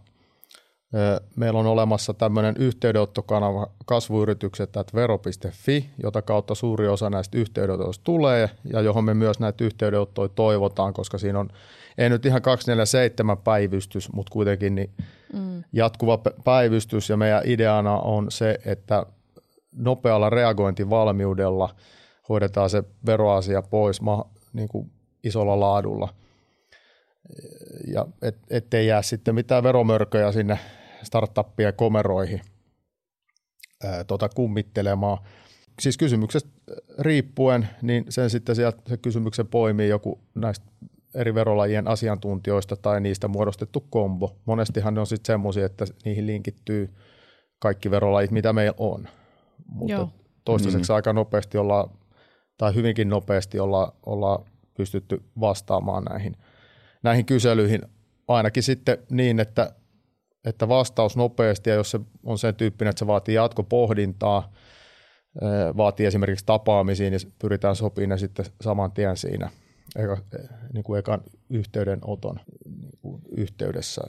Meillä 1.36 1.60
on 1.60 1.66
olemassa 1.66 2.14
tämmöinen 2.14 2.54
yhteydenottokanava 2.58 3.66
kasvuyritykset 3.86 4.70
vero.fi, 4.94 5.90
jota 6.02 6.22
kautta 6.22 6.54
suuri 6.54 6.88
osa 6.88 7.10
näistä 7.10 7.38
yhteydenotoista 7.38 8.04
tulee 8.04 8.50
ja 8.72 8.80
johon 8.80 9.04
me 9.04 9.14
myös 9.14 9.40
näitä 9.40 9.64
yhteydenottoja 9.64 10.28
toivotaan, 10.28 10.94
koska 10.94 11.18
siinä 11.18 11.38
on, 11.38 11.48
ei 11.98 12.10
nyt 12.10 12.26
ihan 12.26 12.42
247 12.42 13.38
päivystys, 13.38 14.12
mutta 14.12 14.32
kuitenkin 14.32 14.74
niin 14.74 14.90
mm. 15.32 15.64
jatkuva 15.72 16.18
päivystys 16.44 17.10
ja 17.10 17.16
meidän 17.16 17.42
ideana 17.44 17.98
on 17.98 18.30
se, 18.30 18.58
että 18.66 19.06
nopealla 19.76 20.30
reagointivalmiudella 20.30 21.74
hoidetaan 22.28 22.70
se 22.70 22.84
veroasia 23.06 23.62
pois 23.62 24.00
ma, 24.00 24.30
niin 24.52 24.68
kuin 24.68 24.90
isolla 25.24 25.60
laadulla 25.60 26.08
ja 27.86 28.06
et, 28.22 28.36
ettei 28.50 28.86
jää 28.86 29.02
sitten 29.02 29.34
mitään 29.34 29.62
veromörköjä 29.62 30.32
sinne 30.32 30.58
startuppia 31.04 31.73
komeroihin 31.73 32.40
ää, 33.84 34.04
tota 34.04 34.28
kummittelemaan. 34.28 35.18
Siis 35.80 35.96
kysymyksestä 35.96 36.50
riippuen, 36.99 37.68
niin 37.82 38.04
sen 38.08 38.30
sitten 38.30 38.56
sieltä 38.56 38.82
se 38.87 38.96
kysymyksen 38.96 39.46
poimii 39.46 39.88
joku 39.88 40.20
näistä 40.34 40.66
eri 41.14 41.34
verolajien 41.34 41.88
asiantuntijoista 41.88 42.76
tai 42.76 43.00
niistä 43.00 43.28
muodostettu 43.28 43.87
kombo. 43.90 44.37
Monestihan 44.44 44.94
ne 44.94 45.00
on 45.00 45.06
sitten 45.06 45.26
semmoisia, 45.26 45.66
että 45.66 45.84
niihin 46.04 46.26
linkittyy 46.26 46.94
kaikki 47.58 47.90
verolajit, 47.90 48.30
mitä 48.30 48.52
meillä 48.52 48.75
on. 48.78 49.08
Mutta 49.66 49.92
Joo. 49.92 50.11
toistaiseksi 50.44 50.92
mm. 50.92 50.94
aika 50.94 51.12
nopeasti 51.12 51.58
ollaan, 51.58 51.90
tai 52.58 52.75
hyvinkin 52.75 53.08
nopeasti 53.08 53.61
ollaan, 53.61 53.92
ollaan 54.06 54.44
pystytty 54.76 55.23
vastaamaan 55.40 56.04
näihin, 56.04 56.37
näihin 57.02 57.26
kyselyihin 57.26 57.82
ainakin 58.28 58.62
sitten 58.62 58.99
niin, 59.11 59.40
että 59.40 59.73
että 60.44 60.68
vastaus 60.68 61.16
nopeasti 61.16 61.70
ja 61.70 61.76
jos 61.76 61.90
se 61.90 62.00
on 62.24 62.38
sen 62.38 62.54
tyyppinen, 62.54 62.90
että 62.90 62.98
se 62.98 63.06
vaatii 63.06 63.34
jatkopohdintaa, 63.34 64.52
vaatii 65.76 66.06
esimerkiksi 66.06 66.46
tapaamisiin, 66.46 67.10
niin 67.10 67.32
pyritään 67.38 67.76
sopimaan 67.76 68.08
ne 68.10 68.18
sitten 68.18 68.46
saman 68.60 68.92
tien 68.92 69.16
siinä 69.16 69.50
eka, 69.96 70.18
niin 70.72 70.84
kuin 70.84 70.98
ekan 70.98 71.20
yhteydenoton 71.50 72.40
niin 72.80 72.98
kuin 73.02 73.22
yhteydessä. 73.36 74.02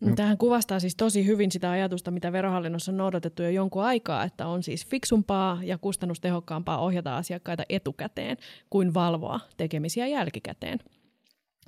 Mm. 0.00 0.14
Tähän 0.14 0.38
kuvastaa 0.38 0.80
siis 0.80 0.96
tosi 0.96 1.26
hyvin 1.26 1.52
sitä 1.52 1.70
ajatusta, 1.70 2.10
mitä 2.10 2.32
verohallinnossa 2.32 2.92
on 2.92 2.96
noudatettu 2.96 3.42
jo 3.42 3.50
jonkun 3.50 3.82
aikaa, 3.82 4.24
että 4.24 4.46
on 4.46 4.62
siis 4.62 4.86
fiksumpaa 4.86 5.58
ja 5.62 5.78
kustannustehokkaampaa 5.78 6.78
ohjata 6.78 7.16
asiakkaita 7.16 7.62
etukäteen 7.68 8.36
kuin 8.70 8.94
valvoa 8.94 9.40
tekemisiä 9.56 10.06
jälkikäteen. 10.06 10.78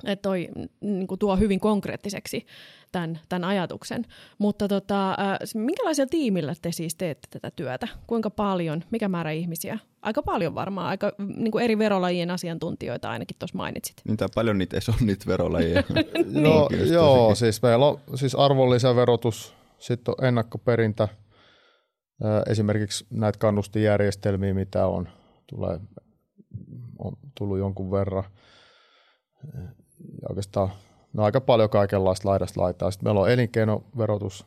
Että 0.04 0.22
toi 0.22 0.48
niin 0.80 1.06
kuin 1.06 1.18
tuo 1.18 1.36
hyvin 1.36 1.60
konkreettiseksi 1.60 2.46
tämän, 2.92 3.20
tämän 3.28 3.48
ajatuksen. 3.48 4.04
Mutta 4.38 4.68
tota, 4.68 5.16
minkälaisella 5.54 6.08
tiimillä 6.08 6.54
te 6.62 6.72
siis 6.72 6.94
teette 6.94 7.28
tätä 7.30 7.50
työtä? 7.56 7.88
Kuinka 8.06 8.30
paljon? 8.30 8.84
Mikä 8.90 9.08
määrä 9.08 9.30
ihmisiä? 9.30 9.78
Aika 10.02 10.22
paljon 10.22 10.54
varmaan. 10.54 10.86
Aika 10.86 11.12
niin 11.18 11.50
kuin 11.50 11.64
eri 11.64 11.78
verolajien 11.78 12.30
asiantuntijoita 12.30 13.10
ainakin 13.10 13.36
tuossa 13.38 13.56
mainitsit. 13.56 13.96
Niitä 14.08 14.28
paljon 14.34 14.58
niitä 14.58 14.76
on 14.88 15.06
niitä 15.06 15.26
verolajia. 15.26 15.82
no, 16.42 16.68
joo, 16.90 17.34
siis 17.34 17.62
meillä 17.62 17.86
on 17.86 18.00
siis 18.14 18.34
arvonlisäverotus, 18.34 19.54
sitten 19.78 20.14
on 20.18 20.24
ennakkoperintä, 20.24 21.08
esimerkiksi 22.46 23.06
näitä 23.10 23.38
kannustijärjestelmiä, 23.38 24.54
mitä 24.54 24.86
on, 24.86 25.08
tulee, 25.46 25.80
on 26.98 27.12
tullut 27.38 27.58
jonkun 27.58 27.90
verran– 27.90 28.24
ja 30.00 30.28
oikeastaan 30.28 30.70
no 31.12 31.24
aika 31.24 31.40
paljon 31.40 31.70
kaikenlaista 31.70 32.28
laidasta 32.28 32.60
laitaa. 32.60 32.90
Sitten 32.90 33.06
meillä 33.06 33.20
on 33.20 33.30
elinkeinoverotus 33.30 34.46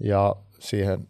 ja 0.00 0.36
siihen 0.58 1.08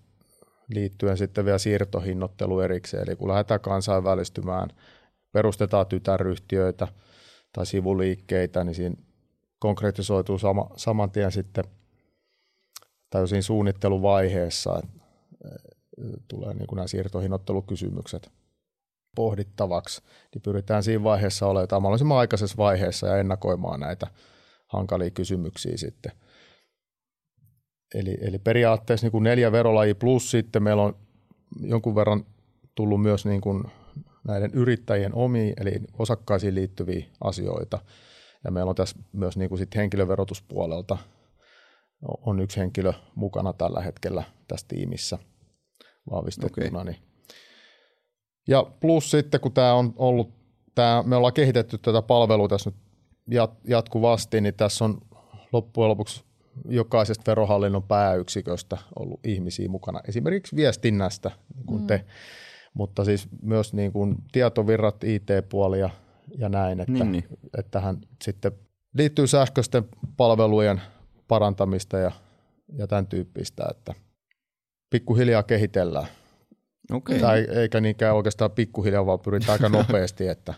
liittyen 0.69 1.17
sitten 1.17 1.45
vielä 1.45 1.59
siirtohinnoittelu 1.59 2.61
erikseen. 2.61 3.09
Eli 3.09 3.17
kun 3.17 3.29
lähdetään 3.29 3.61
kansainvälistymään, 3.61 4.71
perustetaan 5.33 5.87
tytäryhtiöitä 5.87 6.89
tai 7.53 7.67
sivuliikkeitä, 7.67 8.65
niin 8.65 8.75
siinä 8.75 8.97
konkretisoituu 9.59 10.39
sama, 10.39 10.71
saman 10.77 11.11
tien 11.11 11.33
sitten 11.33 11.65
tai 13.11 13.29
siinä 13.29 13.43
suunnitteluvaiheessa 13.43 14.79
että 14.79 15.05
tulee 16.29 16.55
niin 16.55 16.67
kuin 16.67 16.77
nämä 16.77 16.87
siirtohinnoittelukysymykset 16.87 18.31
pohdittavaksi, 19.15 20.03
niin 20.35 20.43
pyritään 20.43 20.83
siinä 20.83 21.05
vaiheessa 21.05 21.47
olemaan 21.47 21.83
mahdollisimman 21.83 22.19
aikaisessa 22.19 22.57
vaiheessa 22.57 23.07
ja 23.07 23.17
ennakoimaan 23.17 23.81
näitä 23.81 24.07
hankalia 24.67 25.11
kysymyksiä 25.11 25.77
sitten. 25.77 26.13
Eli, 27.95 28.19
eli 28.21 28.39
periaatteessa 28.39 29.05
niin 29.05 29.13
kuin 29.13 29.25
neljä 29.25 29.53
verolaji 29.53 29.95
plus 29.95 30.31
sitten 30.31 30.63
meillä 30.63 30.83
on 30.83 30.97
jonkun 31.61 31.95
verran 31.95 32.27
tullut 32.75 33.03
myös 33.03 33.27
niin 33.27 33.41
kuin 33.41 33.65
näiden 34.29 34.51
yrittäjien 34.55 35.15
omiin, 35.15 35.55
eli 35.61 35.81
osakkaisiin 35.99 36.55
liittyviä 36.55 37.07
asioita. 37.25 37.79
Ja 38.45 38.51
meillä 38.51 38.69
on 38.69 38.75
tässä 38.75 38.97
myös 39.13 39.37
niin 39.37 39.49
kuin 39.49 39.59
sit 39.59 39.77
henkilöverotuspuolelta 39.77 40.99
on 42.03 42.41
yksi 42.41 42.61
henkilö 42.61 42.93
mukana 43.15 43.53
tällä 43.53 43.81
hetkellä 43.81 44.25
tässä 44.49 44.67
tiimissä 44.69 45.19
vahvistettuna, 46.11 46.81
okay. 46.81 46.85
niin 46.85 47.14
ja 48.49 48.67
plus 48.81 49.11
sitten, 49.11 49.41
kun 49.41 49.53
tämä 49.53 49.75
on 49.75 49.93
ollut, 49.97 50.31
tää, 50.75 51.03
me 51.03 51.17
ollaan 51.17 51.33
kehitetty 51.33 51.79
tätä 51.79 52.03
palvelua 52.03 52.49
tässä 52.49 52.71
nyt 52.71 52.81
jatkuvasti, 53.69 54.41
niin 54.41 54.55
tässä 54.55 54.85
on 54.85 55.01
loppujen 55.53 55.89
lopuksi 55.89 56.25
jokaisesta 56.69 57.31
verohallinnon 57.31 57.83
pääyksiköstä 57.83 58.79
ollut 58.99 59.21
ihmisiä 59.27 59.69
mukana. 59.69 60.01
Esimerkiksi 60.09 60.57
viestinnästä, 60.57 61.31
niin 61.55 61.67
kuin 61.67 61.81
mm. 61.81 61.87
te, 61.87 62.05
mutta 62.75 63.05
siis 63.05 63.29
myös 63.43 63.73
niin 63.73 63.93
kuin 63.93 64.17
tietovirrat, 64.33 65.05
IT-puoli 65.05 65.81
ja, 65.81 65.91
ja 66.39 66.49
näin, 66.49 66.81
että, 66.81 66.93
niin, 66.93 67.13
niin. 67.13 67.25
että 67.59 67.71
tähän 67.71 67.99
sitten 68.25 68.53
liittyy 68.95 69.27
sähköisten 69.27 69.85
palvelujen 70.17 70.81
parantamista 71.29 71.99
ja, 71.99 72.13
ja 72.79 72.87
tämän 72.87 73.07
tyyppistä, 73.07 73.65
että 73.71 73.95
pikkuhiljaa 74.91 75.43
kehitellään. 75.43 76.07
Okay. 76.93 77.19
Tai 77.19 77.47
eikä 77.51 77.81
niinkään 77.81 78.15
oikeastaan 78.15 78.51
pikkuhiljaa, 78.51 79.07
vaan 79.07 79.21
pyritään 79.21 79.53
aika 79.53 79.69
nopeasti, 79.79 80.29
että 80.29 80.55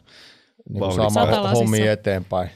niin 0.69 0.93
saamaan 0.95 1.51
hommia 1.51 1.93
eteenpäin. 1.93 2.51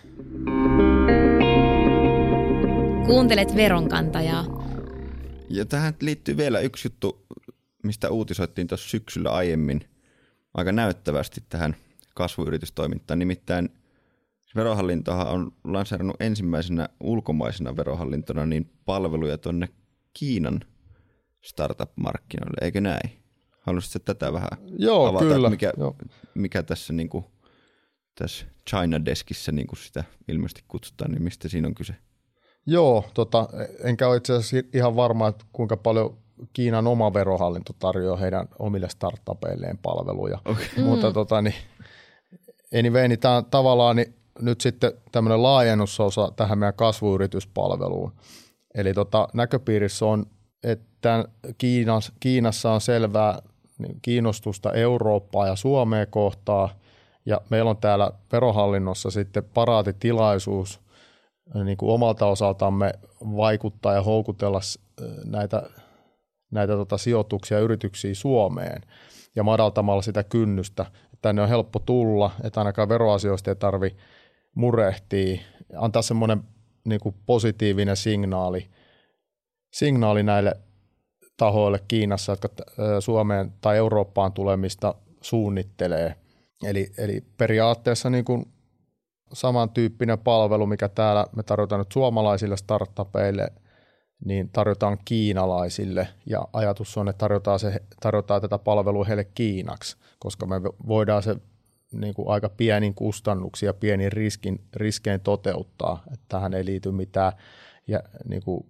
Kuuntelet 3.06 3.56
veronkantajaa. 3.56 4.44
Ja 5.48 5.64
tähän 5.64 5.94
liittyy 6.00 6.36
vielä 6.36 6.60
yksi 6.60 6.86
juttu, 6.86 7.26
mistä 7.82 8.10
uutisoittiin 8.10 8.66
tuossa 8.66 8.90
syksyllä 8.90 9.30
aiemmin 9.30 9.80
aika 10.54 10.72
näyttävästi 10.72 11.40
tähän 11.48 11.76
kasvuyritystoimintaan. 12.14 13.18
Nimittäin 13.18 13.68
verohallintohan 14.54 15.26
on 15.26 15.52
lanseerannut 15.64 16.22
ensimmäisenä 16.22 16.88
ulkomaisena 17.00 17.76
verohallintona 17.76 18.46
niin 18.46 18.70
palveluja 18.84 19.38
tuonne 19.38 19.68
Kiinan 20.14 20.60
startup-markkinoille, 21.40 22.64
eikö 22.64 22.80
näin? 22.80 23.19
Haluaisitko 23.60 23.98
tätä 23.98 24.32
vähän 24.32 24.50
Joo, 24.78 25.06
avata, 25.06 25.24
kyllä. 25.24 25.50
Mikä, 25.50 25.72
Joo. 25.76 25.96
mikä 26.34 26.62
tässä, 26.62 26.92
niin 26.92 27.08
kuin, 27.08 27.24
tässä 28.14 28.46
China 28.70 29.04
Deskissä 29.04 29.52
niin 29.52 29.66
kuin 29.66 29.78
sitä 29.78 30.04
ilmeisesti 30.28 30.64
kutsutaan, 30.68 31.10
niin 31.10 31.22
mistä 31.22 31.48
siinä 31.48 31.68
on 31.68 31.74
kyse? 31.74 31.94
Joo, 32.66 33.04
tota, 33.14 33.48
enkä 33.84 34.08
ole 34.08 34.16
itse 34.16 34.32
asiassa 34.32 34.68
ihan 34.74 34.96
varma, 34.96 35.28
että 35.28 35.44
kuinka 35.52 35.76
paljon 35.76 36.18
Kiinan 36.52 36.86
oma 36.86 37.14
verohallinto 37.14 37.72
tarjoaa 37.78 38.16
heidän 38.16 38.48
omille 38.58 38.88
startupeilleen 38.88 39.78
palveluja. 39.78 40.38
Okay. 40.44 40.64
Mutta 40.88 41.06
mm. 41.06 41.14
tota, 41.14 41.42
niin, 41.42 41.54
anyway, 42.78 43.08
niin 43.08 43.18
tämä 43.18 43.36
on 43.36 43.44
tavallaan 43.44 43.96
niin 43.96 44.14
nyt 44.40 44.60
sitten 44.60 44.92
tämmöinen 45.12 45.42
laajennusosa 45.42 46.32
tähän 46.36 46.58
meidän 46.58 46.74
kasvuyrityspalveluun. 46.74 48.12
Eli 48.74 48.94
tota, 48.94 49.28
näköpiirissä 49.34 50.06
on, 50.06 50.26
että 50.62 51.24
Kiinas, 51.58 52.12
Kiinassa 52.20 52.72
on 52.72 52.80
selvää 52.80 53.42
kiinnostusta 54.02 54.72
Eurooppaa 54.72 55.46
ja 55.46 55.56
Suomea 55.56 56.06
kohtaa, 56.06 56.68
ja 57.26 57.40
meillä 57.50 57.70
on 57.70 57.76
täällä 57.76 58.10
verohallinnossa 58.32 59.10
sitten 59.10 59.44
paraatitilaisuus 59.44 60.80
niin 61.64 61.76
kuin 61.76 61.92
omalta 61.92 62.26
osaltamme 62.26 62.92
vaikuttaa 63.20 63.94
ja 63.94 64.02
houkutella 64.02 64.60
näitä, 65.24 65.62
näitä 66.50 66.72
tota 66.72 66.98
sijoituksia 66.98 67.58
yrityksiä 67.58 68.14
Suomeen 68.14 68.82
ja 69.36 69.42
madaltamalla 69.42 70.02
sitä 70.02 70.24
kynnystä. 70.24 70.86
Tänne 71.22 71.42
on 71.42 71.48
helppo 71.48 71.78
tulla, 71.78 72.30
että 72.44 72.60
ainakaan 72.60 72.88
veroasioista 72.88 73.50
ei 73.50 73.56
tarvi 73.56 73.96
murehtia, 74.54 75.40
antaa 75.76 76.02
semmoinen 76.02 76.42
niin 76.84 77.00
kuin 77.00 77.14
positiivinen 77.26 77.96
signaali, 77.96 78.70
signaali 79.72 80.22
näille 80.22 80.56
tahoille 81.40 81.80
Kiinassa, 81.88 82.32
jotka 82.32 82.48
Suomeen 83.00 83.52
tai 83.60 83.76
Eurooppaan 83.76 84.32
tulemista 84.32 84.94
suunnittelee. 85.20 86.14
Eli, 86.64 86.92
eli 86.98 87.24
periaatteessa 87.38 88.10
niin 88.10 88.24
kuin 88.24 88.44
samantyyppinen 89.32 90.18
palvelu, 90.18 90.66
mikä 90.66 90.88
täällä 90.88 91.26
me 91.36 91.42
tarjotaan 91.42 91.78
nyt 91.78 91.92
suomalaisille 91.92 92.56
startupeille, 92.56 93.52
niin 94.24 94.50
tarjotaan 94.52 94.98
kiinalaisille. 95.04 96.08
Ja 96.26 96.48
ajatus 96.52 96.96
on, 96.98 97.08
että 97.08 97.18
tarjotaan, 97.18 97.58
se, 97.58 97.82
tarjotaan 98.00 98.40
tätä 98.40 98.58
palvelua 98.58 99.04
heille 99.04 99.24
Kiinaksi, 99.24 99.96
koska 100.18 100.46
me 100.46 100.62
voidaan 100.62 101.22
se 101.22 101.36
niin 101.92 102.14
kuin 102.14 102.28
aika 102.28 102.48
pienin 102.48 102.94
kustannuksia, 102.94 103.74
pienin 103.74 104.12
riskin, 104.12 104.60
riskein 104.76 105.20
toteuttaa. 105.20 106.02
Että 106.12 106.26
tähän 106.28 106.54
ei 106.54 106.64
liity 106.64 106.90
mitään 106.90 107.32
ja, 107.86 108.00
niin 108.28 108.42
kuin 108.42 108.66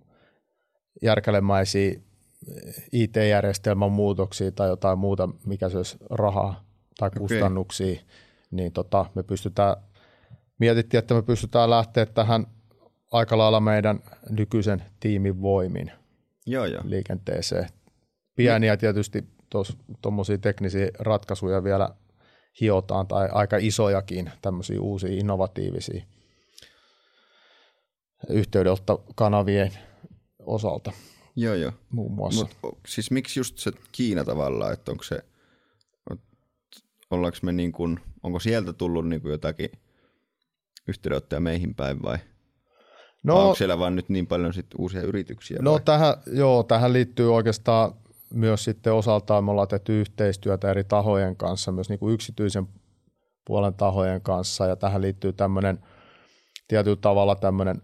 järkälemäisiä 1.02 2.00
IT-järjestelmän 2.92 3.92
muutoksia 3.92 4.52
tai 4.52 4.68
jotain 4.68 4.98
muuta, 4.98 5.28
mikä 5.46 5.68
se 5.68 5.76
olisi 5.76 5.96
rahaa 6.10 6.64
tai 6.98 7.10
kustannuksia, 7.18 7.92
okay. 7.92 8.04
niin 8.50 8.72
tota, 8.72 9.06
me 9.14 9.22
pystytään, 9.22 9.76
mietittiin, 10.58 10.98
että 10.98 11.14
me 11.14 11.22
pystytään 11.22 11.70
lähteä 11.70 12.06
tähän 12.06 12.46
aika 13.12 13.38
lailla 13.38 13.60
meidän 13.60 14.00
nykyisen 14.30 14.82
tiimin 15.00 15.42
voimin 15.42 15.92
joo, 16.46 16.66
joo. 16.66 16.82
liikenteeseen. 16.84 17.68
Pieniä 18.36 18.76
tietysti 18.76 19.24
tuommoisia 20.02 20.38
teknisiä 20.38 20.88
ratkaisuja 20.98 21.64
vielä 21.64 21.90
hiotaan 22.60 23.06
tai 23.06 23.28
aika 23.32 23.56
isojakin 23.60 24.30
tämmöisiä 24.42 24.80
uusia 24.80 25.12
innovatiivisia 25.12 26.04
yhteydenottokanavien 28.28 29.72
osalta. 30.46 30.92
Joo, 31.40 31.54
joo. 31.54 31.72
Muun 31.90 32.12
muassa. 32.12 32.46
Mut, 32.62 32.78
siis 32.86 33.10
miksi 33.10 33.40
just 33.40 33.58
se 33.58 33.72
Kiina 33.92 34.24
tavallaan, 34.24 34.72
että 34.72 34.90
onko 34.90 35.04
se, 35.04 35.24
ollaanko 37.10 37.38
me 37.42 37.52
niin 37.52 37.72
kuin, 37.72 38.00
onko 38.22 38.40
sieltä 38.40 38.72
tullut 38.72 39.08
niin 39.08 39.22
kuin 39.22 39.32
jotakin 39.32 39.70
yhteydenottoja 40.88 41.40
meihin 41.40 41.74
päin 41.74 42.02
vai? 42.02 42.18
No, 43.22 43.34
vai 43.34 43.42
onko 43.42 43.54
siellä 43.54 43.78
vaan 43.78 43.96
nyt 43.96 44.08
niin 44.08 44.26
paljon 44.26 44.54
sit 44.54 44.66
uusia 44.78 45.02
yrityksiä? 45.02 45.58
No 45.62 45.78
tähän, 45.78 46.14
joo, 46.26 46.62
tähän 46.62 46.92
liittyy 46.92 47.34
oikeastaan 47.34 47.92
myös 48.34 48.64
sitten 48.64 48.92
osaltaan 48.94 49.44
me 49.44 49.50
ollaan 49.50 49.68
tehty 49.68 50.00
yhteistyötä 50.00 50.70
eri 50.70 50.84
tahojen 50.84 51.36
kanssa, 51.36 51.72
myös 51.72 51.88
niin 51.88 51.98
kuin 51.98 52.14
yksityisen 52.14 52.68
puolen 53.44 53.74
tahojen 53.74 54.20
kanssa, 54.20 54.66
ja 54.66 54.76
tähän 54.76 55.02
liittyy 55.02 55.32
tämmöinen 55.32 55.78
tietyllä 56.68 56.96
tavalla 56.96 57.34
tämmöinen 57.34 57.82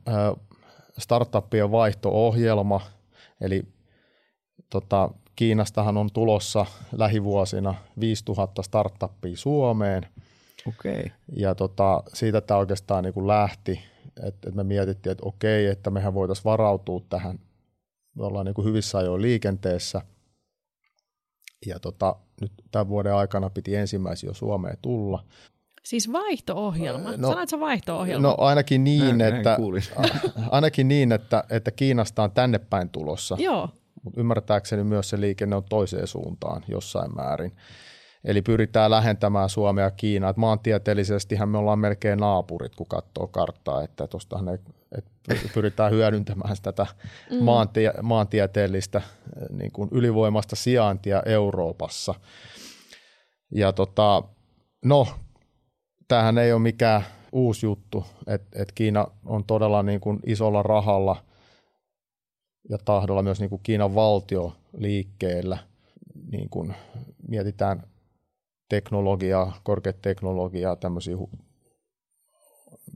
startuppien 0.99 1.71
vaihto-ohjelma, 1.71 2.81
eli 3.41 3.63
tota, 4.71 5.11
Kiinastahan 5.37 5.97
on 5.97 6.11
tulossa 6.13 6.67
lähivuosina 6.93 7.75
5000 8.01 8.63
startuppia 8.63 9.37
Suomeen, 9.37 10.07
okay. 10.69 11.05
ja 11.37 11.55
tota, 11.55 12.03
siitä 12.15 12.41
tämä 12.41 12.59
oikeastaan 12.59 13.05
niin 13.05 13.15
kuin 13.15 13.27
lähti, 13.27 13.81
että 14.23 14.49
et 14.49 14.55
me 14.55 14.65
mietittiin, 14.65 15.11
että 15.11 15.27
okei, 15.27 15.67
että 15.67 15.91
mehän 15.91 16.15
voitaisiin 16.15 16.45
varautua 16.45 17.01
tähän, 17.09 17.39
me 18.15 18.25
ollaan 18.25 18.47
niin 18.47 18.55
kuin 18.55 18.67
hyvissä 18.67 18.99
ajoin 18.99 19.23
liikenteessä– 19.23 20.03
ja 21.67 21.81
tota, 21.81 22.17
nyt 22.41 22.53
tämän 22.71 22.89
vuoden 22.89 23.15
aikana 23.15 23.51
piti 23.51 23.77
ensimmäisiä 23.77 24.31
jo 24.31 24.35
Suomeen 24.35 24.79
tulla. 24.83 25.25
Siis 25.87 26.13
vaihto-ohjelma? 26.13 27.17
No, 27.17 27.29
Sanoitko 27.29 27.61
vaihto-ohjelma? 27.61 28.29
No 28.29 28.35
ainakin 28.39 28.85
niin, 28.85 29.19
näin, 29.19 29.35
että, 29.35 29.59
ainakin 30.51 30.89
niin 30.89 31.13
että, 31.13 31.45
että 31.51 31.71
Kiinasta 31.71 32.23
on 32.23 32.31
tänne 32.31 32.59
päin 32.59 32.91
tulossa. 32.91 33.37
Joo. 33.39 33.69
Mutta 34.05 34.21
ymmärtääkseni 34.21 34.85
myös 34.85 35.11
se 35.11 35.21
liikenne 35.21 35.57
on 35.57 35.65
toiseen 35.65 36.07
suuntaan 36.07 36.63
jossain 36.69 37.15
määrin. 37.17 37.57
Eli 38.25 38.43
pyritään 38.43 38.91
lähentämään 38.91 39.49
Suomea 39.49 39.85
ja 39.85 39.91
Kiinaa. 39.91 40.31
Et 40.31 40.37
maantieteellisestihän 40.37 41.49
me 41.49 41.59
ollaan 41.59 41.79
melkein 41.79 42.19
naapurit, 42.19 42.75
kun 42.75 42.87
katsoo 42.87 43.27
karttaa, 43.27 43.83
että 43.83 44.05
ei 44.53 44.59
että 45.29 45.49
pyritään 45.55 45.93
hyödyntämään 45.93 46.57
tätä 46.63 46.87
mm. 47.31 47.45
maantie, 47.45 47.93
maantieteellistä 48.03 49.03
niin 49.51 49.73
kuin 49.73 49.89
ylivoimasta 49.93 50.57
sijaintia 50.57 51.23
Euroopassa. 51.27 52.15
Ja 53.51 53.73
tota, 53.73 54.23
no, 54.85 55.07
tämähän 56.09 56.39
ei 56.39 56.53
ole 56.53 56.63
mikään 56.63 57.05
uusi 57.33 57.67
juttu, 57.67 58.05
että 58.27 58.63
et 58.63 58.73
Kiina 58.73 59.07
on 59.25 59.45
todella 59.45 59.83
niin 59.83 60.01
kuin 60.01 60.21
isolla 60.27 60.63
rahalla 60.63 61.25
ja 62.71 62.79
tahdolla 62.79 63.23
myös 63.23 63.41
niin 63.41 63.51
kuin 63.51 63.63
Kiinan 63.63 63.95
valtio 63.95 64.57
liikkeellä. 64.77 65.59
Niin 66.31 66.51
kuin 66.51 66.75
mietitään 67.29 67.83
teknologiaa, 68.69 69.61
korkeat 69.63 70.03
teknologiaa, 70.03 70.77
tämmöisiä 70.77 71.17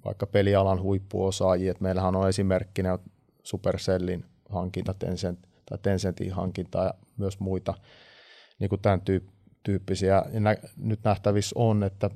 vaikka 0.04 0.26
pelialan 0.26 0.82
huippuosaajia. 0.82 1.70
Et 1.70 1.80
meillähän 1.80 2.16
on 2.16 2.28
esimerkkinä 2.28 2.98
Supercellin 3.42 4.24
hankinta, 4.48 4.94
Tencent, 4.94 5.38
tai 5.66 5.78
Tencentin 5.82 6.32
hankinta 6.32 6.84
ja 6.84 6.94
myös 7.16 7.40
muita 7.40 7.74
niin 8.58 8.68
kuin 8.68 8.82
tämän 8.82 9.02
tyyppisiä. 9.62 10.22
Ja 10.32 10.40
nä, 10.40 10.56
nyt 10.76 11.00
nähtävissä 11.04 11.52
on, 11.58 11.82
että 11.82 12.10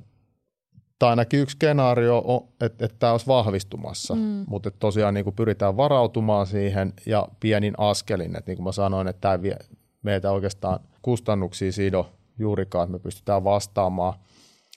tai 0.99 1.09
ainakin 1.09 1.39
yksi 1.39 1.53
skenaario 1.53 2.23
on, 2.25 2.47
että, 2.61 2.85
että 2.85 2.97
tämä 2.99 3.11
olisi 3.11 3.27
vahvistumassa, 3.27 4.15
mm. 4.15 4.45
mutta 4.47 4.69
että 4.69 4.79
tosiaan 4.79 5.13
niin 5.13 5.23
kuin 5.23 5.35
pyritään 5.35 5.77
varautumaan 5.77 6.47
siihen 6.47 6.93
ja 7.05 7.27
pienin 7.39 7.73
askelin, 7.77 8.37
että 8.37 8.51
niin 8.51 8.57
kuin 8.57 8.63
mä 8.63 8.71
sanoin, 8.71 9.07
että 9.07 9.21
tämä 9.21 9.41
vie 9.41 9.57
meitä 10.03 10.31
oikeastaan 10.31 10.79
kustannuksia 11.01 11.71
sido 11.71 12.09
juurikaan, 12.39 12.83
että 12.83 12.93
me 12.93 12.99
pystytään 12.99 13.43
vastaamaan– 13.43 14.13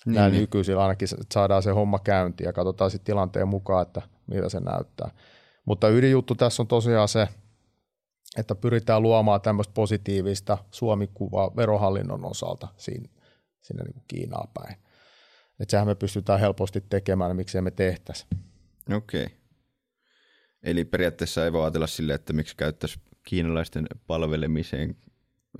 niin, 0.09 0.15
näin 0.15 0.33
niin. 0.33 0.41
nykyisillä 0.41 0.83
ainakin 0.83 1.09
saadaan 1.33 1.63
se 1.63 1.71
homma 1.71 1.99
käyntiin 1.99 2.47
ja 2.47 2.53
katsotaan 2.53 2.91
sitten 2.91 3.07
tilanteen 3.07 3.49
mukaan, 3.49 3.83
että 3.83 4.03
miltä 4.27 4.49
se 4.49 4.61
näyttää. 4.61 5.11
Mutta 5.65 5.89
ydinjuttu 5.89 6.35
tässä 6.35 6.63
on 6.63 6.67
tosiaan 6.67 7.09
se, 7.09 7.29
että 8.37 8.55
pyritään 8.55 9.03
luomaan 9.03 9.41
tämmöistä 9.41 9.75
positiivista 9.75 10.59
Suomi-kuvaa 10.71 11.57
verohallinnon 11.57 12.25
osalta 12.25 12.69
siinä, 12.77 13.09
sinne 13.63 13.85
niin 13.85 13.93
kuin 13.93 14.05
Kiinaa 14.09 14.49
päin. 14.55 14.77
Että 15.61 15.71
sehän 15.71 15.87
me 15.87 15.95
pystytään 15.95 16.41
helposti 16.41 16.85
tekemään, 16.91 17.37
miksei 17.37 17.61
me 17.61 17.71
tehtäisi. 17.71 18.27
Okei. 18.97 19.25
Okay. 19.25 19.37
Eli 20.63 20.85
periaatteessa 20.85 21.45
ei 21.45 21.53
voi 21.53 21.63
ajatella 21.63 21.87
sille, 21.87 22.15
että 22.15 22.33
miksi 22.33 22.57
käyttäisi 22.57 22.99
kiinalaisten 23.23 23.87
palvelemiseen 24.07 24.97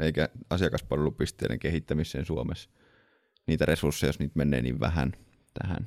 eikä 0.01 0.29
asiakaspalvelupisteiden 0.51 1.59
kehittämiseen 1.59 2.25
Suomessa 2.25 2.71
niitä 3.47 3.65
resursseja, 3.65 4.09
jos 4.09 4.19
niitä 4.19 4.33
menee 4.35 4.63
niin 4.63 4.81
vähän 4.81 5.13
tähän? 5.63 5.87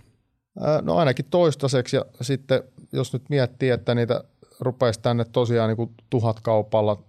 No 0.82 0.96
ainakin 0.96 1.26
toistaiseksi 1.26 1.96
ja 1.96 2.06
sitten 2.22 2.64
jos 2.92 3.14
nyt 3.14 3.30
miettii, 3.30 3.70
että 3.70 3.96
niitä 3.96 4.24
rupeisi 4.60 5.00
tänne 5.02 5.26
tosiaan 5.26 5.68
niin 5.68 5.78
kuin 5.78 5.94
tuhat 6.10 6.40
kaupalla 6.40 7.04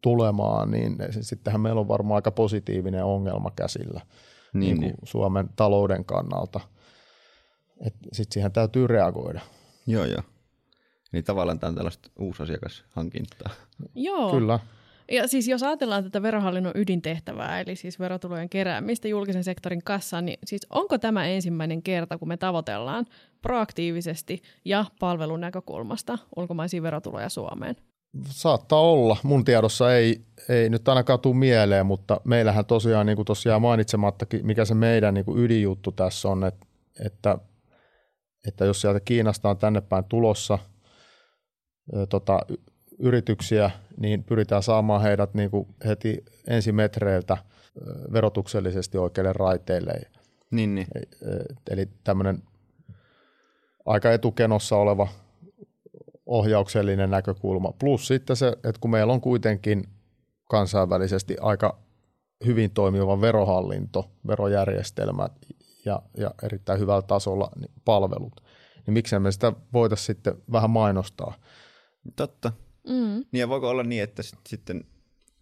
tulemaan, 0.00 0.70
niin 0.70 0.96
sittenhän 1.20 1.60
meillä 1.60 1.80
on 1.80 1.88
varmaan 1.88 2.16
aika 2.16 2.30
positiivinen 2.30 3.04
ongelma 3.04 3.52
käsillä 3.56 4.00
niin, 4.60 4.80
niin 4.80 4.80
niin. 4.80 4.94
Suomen 5.04 5.48
talouden 5.56 6.04
kannalta. 6.04 6.60
Sitten 8.12 8.32
siihen 8.32 8.52
täytyy 8.52 8.86
reagoida. 8.86 9.40
Joo, 9.86 10.04
joo. 10.04 10.22
Niin 11.12 11.24
tavallaan 11.24 11.58
tämä 11.58 11.68
on 11.68 11.74
tällaista 11.74 12.10
asiakashankintaa. 12.42 13.50
Joo. 13.94 14.30
Kyllä. 14.30 14.58
Ja 15.12 15.28
siis 15.28 15.48
jos 15.48 15.62
ajatellaan 15.62 16.04
tätä 16.04 16.22
verohallinnon 16.22 16.72
ydintehtävää, 16.74 17.60
eli 17.60 17.76
siis 17.76 17.98
verotulojen 17.98 18.48
keräämistä 18.48 19.08
julkisen 19.08 19.44
sektorin 19.44 19.82
kassaan, 19.84 20.24
niin 20.24 20.38
siis 20.44 20.66
onko 20.70 20.98
tämä 20.98 21.26
ensimmäinen 21.26 21.82
kerta, 21.82 22.18
kun 22.18 22.28
me 22.28 22.36
tavoitellaan 22.36 23.06
proaktiivisesti 23.42 24.42
ja 24.64 24.84
palvelun 25.00 25.40
näkökulmasta 25.40 26.18
ulkomaisia 26.36 26.82
verotuloja 26.82 27.28
Suomeen? 27.28 27.76
Saattaa 28.28 28.80
olla. 28.80 29.16
Mun 29.22 29.44
tiedossa 29.44 29.94
ei, 29.94 30.20
ei 30.48 30.70
nyt 30.70 30.88
ainakaan 30.88 31.20
tule 31.20 31.36
mieleen, 31.36 31.86
mutta 31.86 32.20
meillähän 32.24 32.66
tosiaan, 32.66 33.06
niin 33.06 33.16
kuin 33.16 33.26
tosiaan 33.26 33.62
mainitsemattakin, 33.62 34.46
mikä 34.46 34.64
se 34.64 34.74
meidän 34.74 35.14
niin 35.14 35.24
kuin 35.24 35.38
ydinjuttu 35.38 35.92
tässä 35.92 36.28
on, 36.28 36.44
että, 36.44 36.66
että, 37.06 37.38
että 38.48 38.64
jos 38.64 38.80
sieltä 38.80 39.00
Kiinasta 39.00 39.50
on 39.50 39.58
tänne 39.58 39.80
päin 39.80 40.04
tulossa 40.04 40.58
tota, 42.08 42.40
yrityksiä, 42.98 43.70
niin 44.00 44.24
pyritään 44.24 44.62
saamaan 44.62 45.02
heidät 45.02 45.34
niin 45.34 45.50
kuin 45.50 45.68
heti 45.86 46.24
ensimetreiltä 46.46 47.36
verotuksellisesti 48.12 48.98
oikeille 48.98 49.32
raiteille. 49.32 49.92
Niin, 50.50 50.74
niin. 50.74 50.86
Eli 51.70 51.88
tämmöinen 52.04 52.42
aika 53.86 54.12
etukenossa 54.12 54.76
oleva 54.76 55.08
ohjauksellinen 56.26 57.10
näkökulma. 57.10 57.72
Plus 57.72 58.06
sitten 58.06 58.36
se, 58.36 58.48
että 58.48 58.80
kun 58.80 58.90
meillä 58.90 59.12
on 59.12 59.20
kuitenkin 59.20 59.84
kansainvälisesti 60.50 61.36
aika 61.40 61.78
hyvin 62.46 62.70
toimiva 62.70 63.20
verohallinto, 63.20 64.10
verojärjestelmät 64.26 65.32
ja, 65.84 66.02
ja 66.16 66.30
erittäin 66.42 66.80
hyvällä 66.80 67.02
tasolla 67.02 67.50
niin 67.60 67.72
palvelut, 67.84 68.40
niin 68.86 68.94
miksei 68.94 69.18
me 69.18 69.32
sitä 69.32 69.52
voitaisiin 69.72 70.06
sitten 70.06 70.34
vähän 70.52 70.70
mainostaa. 70.70 71.34
Totta. 72.16 72.52
Mm. 72.88 73.24
Niin 73.32 73.40
ja 73.40 73.48
voiko 73.48 73.68
olla 73.68 73.82
niin, 73.82 74.02
että 74.02 74.22
sit, 74.22 74.38
sitten 74.46 74.84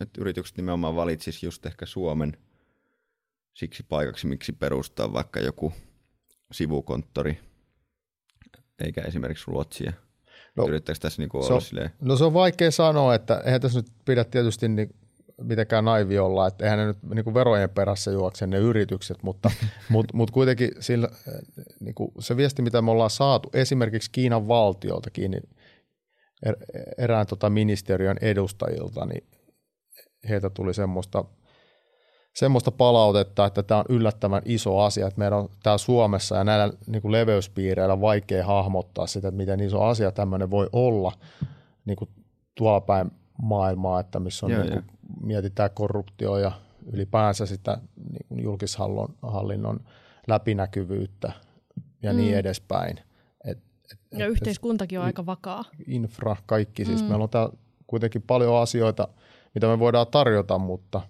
että 0.00 0.20
yritykset 0.20 0.56
nimenomaan 0.56 0.96
valitsis 0.96 1.42
just 1.42 1.66
ehkä 1.66 1.86
Suomen 1.86 2.36
siksi 3.54 3.82
paikaksi, 3.82 4.26
miksi 4.26 4.52
perustaa 4.52 5.12
vaikka 5.12 5.40
joku 5.40 5.72
sivukonttori, 6.52 7.40
eikä 8.78 9.00
esimerkiksi 9.02 9.44
Ruotsia. 9.46 9.92
No, 10.56 10.68
Yrittääkö 10.68 11.00
tässä 11.00 11.22
niinku 11.22 11.38
olla 11.38 11.60
se 11.60 11.66
silleen? 11.66 11.90
No 12.00 12.16
se 12.16 12.24
on 12.24 12.34
vaikea 12.34 12.70
sanoa, 12.70 13.14
että 13.14 13.42
eihän 13.44 13.60
tässä 13.60 13.78
nyt 13.78 13.86
pidä 14.04 14.24
tietysti 14.24 14.68
niin 14.68 14.94
mitenkään 15.42 15.84
naivi 15.84 16.18
olla, 16.18 16.46
että 16.46 16.64
eihän 16.64 16.78
ne 16.78 16.86
nyt 16.86 17.02
niin 17.02 17.24
kuin 17.24 17.34
verojen 17.34 17.70
perässä 17.70 18.10
juokse 18.10 18.46
ne 18.46 18.58
yritykset, 18.58 19.22
mutta 19.22 19.50
mut, 19.88 20.12
mut 20.12 20.30
kuitenkin 20.30 20.70
sillä, 20.80 21.08
niin 21.80 21.94
kuin 21.94 22.10
se 22.18 22.36
viesti, 22.36 22.62
mitä 22.62 22.82
me 22.82 22.90
ollaan 22.90 23.10
saatu 23.10 23.50
esimerkiksi 23.52 24.10
Kiinan 24.10 24.48
valtioltakin, 24.48 25.30
niin 25.30 25.42
er, 26.46 26.56
erään 26.98 27.26
tota 27.26 27.50
ministeriön 27.50 28.16
edustajilta, 28.20 29.06
niin 29.06 29.26
heiltä 30.28 30.50
tuli 30.50 30.74
semmoista, 30.74 31.24
semmoista 32.34 32.70
palautetta, 32.70 33.46
että 33.46 33.62
tämä 33.62 33.80
on 33.80 33.96
yllättävän 33.96 34.42
iso 34.44 34.78
asia, 34.78 35.06
että 35.06 35.18
meidän 35.18 35.38
on 35.38 35.48
täällä 35.62 35.78
Suomessa 35.78 36.36
ja 36.36 36.44
näillä 36.44 36.72
niin 36.86 37.02
kuin 37.02 37.12
leveyspiireillä 37.12 38.00
vaikea 38.00 38.46
hahmottaa 38.46 39.06
sitä, 39.06 39.28
että 39.28 39.36
miten 39.36 39.60
iso 39.60 39.82
asia 39.82 40.12
tämmöinen 40.12 40.50
voi 40.50 40.68
olla 40.72 41.12
niin 41.84 41.96
kuin 41.96 42.10
tuolla 42.54 42.80
päin 42.80 43.10
maailmaa, 43.42 44.00
että 44.00 44.20
missä 44.20 44.46
on 44.46 44.52
joo, 44.52 44.62
niin 44.62 44.72
kuin, 44.72 44.84
mietitään 45.22 45.70
korruptio 45.74 46.38
ja 46.38 46.52
ylipäänsä 46.92 47.46
sitä 47.46 47.78
niin 48.12 48.26
kuin 48.28 48.42
julkishallinnon 48.42 49.80
läpinäkyvyyttä 50.26 51.32
ja 52.02 52.12
niin 52.12 52.24
mm. 52.24 52.26
niin 52.26 52.38
edespäin. 52.38 53.00
Et, 53.44 53.58
et, 53.92 53.98
ja 54.18 54.26
et, 54.26 54.30
yhteiskuntakin 54.30 54.98
on 54.98 55.04
aika 55.04 55.26
vakaa. 55.26 55.64
Infra, 55.86 56.36
kaikki. 56.46 56.84
Siis 56.84 57.02
mm. 57.02 57.08
meillä 57.08 57.22
on 57.22 57.30
täällä 57.30 57.52
kuitenkin 57.86 58.22
paljon 58.22 58.56
asioita, 58.56 59.08
mitä 59.54 59.66
me 59.66 59.78
voidaan 59.78 60.06
tarjota, 60.06 60.58
mutta 60.58 61.00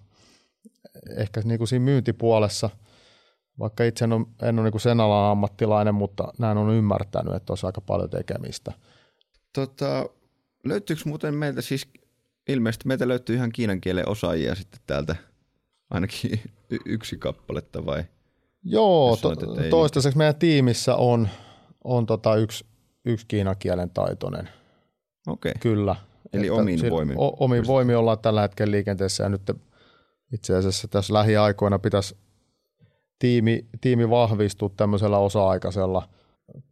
ehkä 1.17 1.41
niin 1.43 1.57
kuin 1.57 1.67
siinä 1.67 1.85
myyntipuolessa, 1.85 2.69
vaikka 3.59 3.83
itse 3.83 4.05
en 4.05 4.13
ole, 4.13 4.25
en 4.41 4.59
ole 4.59 4.63
niin 4.63 4.71
kuin 4.71 4.81
sen 4.81 4.99
alan 4.99 5.31
ammattilainen, 5.31 5.95
mutta 5.95 6.33
näin 6.39 6.57
on 6.57 6.73
ymmärtänyt, 6.73 7.33
että 7.33 7.51
olisi 7.51 7.65
aika 7.65 7.81
paljon 7.81 8.09
tekemistä. 8.09 8.71
Tota, 9.53 10.09
löytyykö 10.63 11.01
muuten 11.05 11.33
meiltä 11.33 11.61
siis 11.61 11.87
ilmeisesti 12.49 12.87
meiltä 12.87 13.07
löytyy 13.07 13.35
ihan 13.35 13.51
kiinan 13.51 13.81
kielen 13.81 14.09
osaajia 14.09 14.55
sitten 14.55 14.79
täältä 14.87 15.15
ainakin 15.89 16.39
y- 16.69 16.77
yksi 16.85 17.17
kappaletta 17.17 17.85
vai? 17.85 18.03
Joo, 18.63 19.17
to, 19.21 19.35
sanoit, 19.35 19.69
toistaiseksi 19.69 20.17
meidän 20.17 20.35
tiimissä 20.35 20.95
on, 20.95 21.29
on 21.83 22.05
tota 22.05 22.35
yksi, 22.35 22.65
yksi 23.05 23.25
kiinan 23.27 23.55
kielen 23.59 23.89
taitoinen. 23.89 24.49
Okei. 25.27 25.49
Okay. 25.49 25.59
Kyllä. 25.59 25.95
Eli 26.33 26.49
omiin 26.49 26.89
voimin. 26.89 27.17
O, 27.17 27.35
omiin 27.39 27.67
voimin 27.67 27.97
ollaan 27.97 28.19
tällä 28.19 28.41
hetkellä 28.41 28.71
liikenteessä 28.71 29.23
ja 29.23 29.29
nyt 29.29 29.41
itse 30.33 30.57
asiassa 30.57 30.87
tässä 30.87 31.13
lähiaikoina 31.13 31.79
pitäisi 31.79 32.17
tiimi, 33.19 33.67
tiimi 33.81 34.09
vahvistua 34.09 34.69
tämmöisellä 34.77 35.17
osa-aikaisella. 35.17 36.09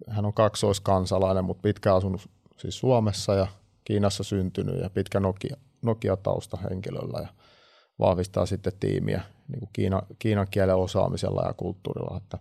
Hän 0.09 0.25
on 0.25 0.33
kaksoiskansalainen, 0.33 1.45
mutta 1.45 1.61
pitkä 1.61 1.95
asunut 1.95 2.29
siis 2.57 2.79
Suomessa 2.79 3.35
ja 3.35 3.47
Kiinassa 3.83 4.23
syntynyt 4.23 4.81
ja 4.81 4.89
pitkä 4.89 5.19
Nokia, 5.19 5.57
Nokia-tausta 5.81 6.57
henkilöllä 6.57 7.19
ja 7.21 7.27
vahvistaa 7.99 8.45
sitten 8.45 8.73
tiimiä 8.79 9.21
niin 9.47 9.59
kuin 9.59 9.69
Kiina, 9.73 10.01
kiinan 10.19 10.47
kielen 10.51 10.75
osaamisella 10.75 11.47
ja 11.47 11.53
kulttuurilla. 11.53 12.17
Että, 12.17 12.37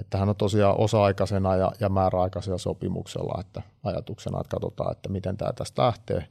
että 0.00 0.18
hän 0.18 0.28
on 0.28 0.36
tosiaan 0.36 0.80
osa-aikaisena 0.80 1.56
ja, 1.56 1.72
ja 1.80 1.88
määräaikaisella 1.88 2.58
sopimuksella, 2.58 3.40
että 3.40 3.62
ajatuksena, 3.84 4.40
että 4.40 4.50
katsotaan, 4.50 4.92
että 4.92 5.08
miten 5.08 5.36
tämä 5.36 5.52
tästä 5.52 5.82
lähtee 5.82 6.26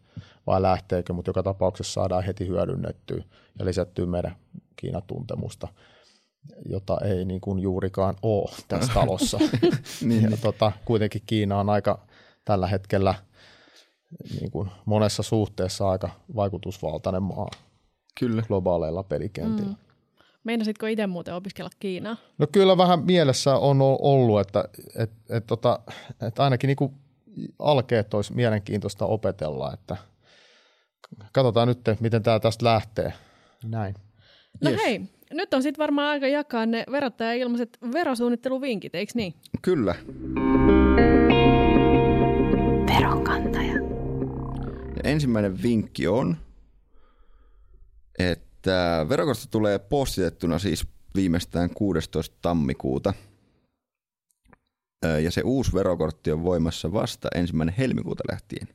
vai 0.47 0.61
lähteekö, 0.61 1.13
mutta 1.13 1.29
joka 1.29 1.43
tapauksessa 1.43 1.93
saadaan 1.93 2.23
heti 2.23 2.47
hyödynnettyä 2.47 3.23
ja 3.59 3.65
lisättyä 3.65 4.05
meidän 4.05 4.35
Kiinan 4.75 5.03
tuntemusta 5.07 5.67
jota 6.69 6.97
ei 7.03 7.25
niin 7.25 7.41
kuin 7.41 7.59
juurikaan 7.59 8.15
ole 8.21 8.49
tässä 8.67 8.93
talossa. 8.93 9.39
niin. 10.01 10.31
ja 10.31 10.37
tota, 10.37 10.71
kuitenkin 10.85 11.21
Kiina 11.25 11.59
on 11.59 11.69
aika 11.69 11.99
tällä 12.45 12.67
hetkellä 12.67 13.15
niin 14.39 14.51
kuin 14.51 14.71
monessa 14.85 15.23
suhteessa 15.23 15.89
aika 15.89 16.09
vaikutusvaltainen 16.35 17.23
maa 17.23 17.49
Kyllä. 18.19 18.41
globaaleilla 18.41 19.03
pelikentillä. 19.03 19.69
Mm. 19.69 19.84
Meinasitko 20.45 20.85
itse 20.85 21.07
muuten 21.07 21.33
opiskella 21.33 21.69
Kiinaa? 21.79 22.17
No 22.37 22.47
kyllä 22.51 22.77
vähän 22.77 23.05
mielessä 23.05 23.55
on 23.55 23.77
ollut, 23.81 24.39
että, 24.39 24.65
että, 24.95 25.15
että, 25.29 25.47
tota, 25.47 25.79
että, 26.09 26.27
että 26.27 26.43
ainakin 26.43 26.67
niin 26.67 26.91
alkeet 27.59 28.13
olisi 28.13 28.33
mielenkiintoista 28.33 29.05
opetella, 29.05 29.73
että 29.73 29.97
katsotaan 31.31 31.67
nyt, 31.67 31.79
miten 31.99 32.23
tämä 32.23 32.39
tästä 32.39 32.65
lähtee. 32.65 33.13
Näin. 33.63 33.95
No 34.61 34.69
yes. 34.69 34.81
hei, 34.85 35.01
nyt 35.33 35.53
on 35.53 35.63
sitten 35.63 35.83
varmaan 35.83 36.07
aika 36.07 36.27
jakaa 36.27 36.65
ne 36.65 36.83
verottaja-ilmaiset 36.91 37.77
verosuunnitteluvinkit, 37.93 38.95
eikö 38.95 39.11
niin? 39.15 39.33
Kyllä. 39.61 39.95
Veronkantaja. 42.87 43.73
Ja 44.95 45.01
ensimmäinen 45.03 45.63
vinkki 45.63 46.07
on, 46.07 46.37
että 48.19 48.44
verokortti 49.09 49.47
tulee 49.51 49.79
postitettuna 49.79 50.59
siis 50.59 50.87
viimeistään 51.15 51.69
16. 51.69 52.35
tammikuuta. 52.41 53.13
Ja 55.23 55.31
se 55.31 55.41
uusi 55.41 55.73
verokortti 55.73 56.31
on 56.31 56.43
voimassa 56.43 56.93
vasta 56.93 57.27
ensimmäinen 57.35 57.75
helmikuuta 57.77 58.23
lähtien. 58.31 58.67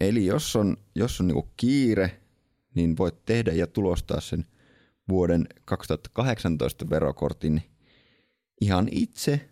Eli 0.00 0.26
jos 0.26 0.56
on, 0.56 0.76
jos 0.94 1.20
on 1.20 1.26
niinku 1.26 1.48
kiire, 1.56 2.20
niin 2.74 2.96
voit 2.98 3.24
tehdä 3.24 3.52
ja 3.52 3.66
tulostaa 3.66 4.20
sen 4.20 4.46
vuoden 5.08 5.46
2018 5.64 6.90
verokortin 6.90 7.62
ihan 8.60 8.88
itse 8.90 9.48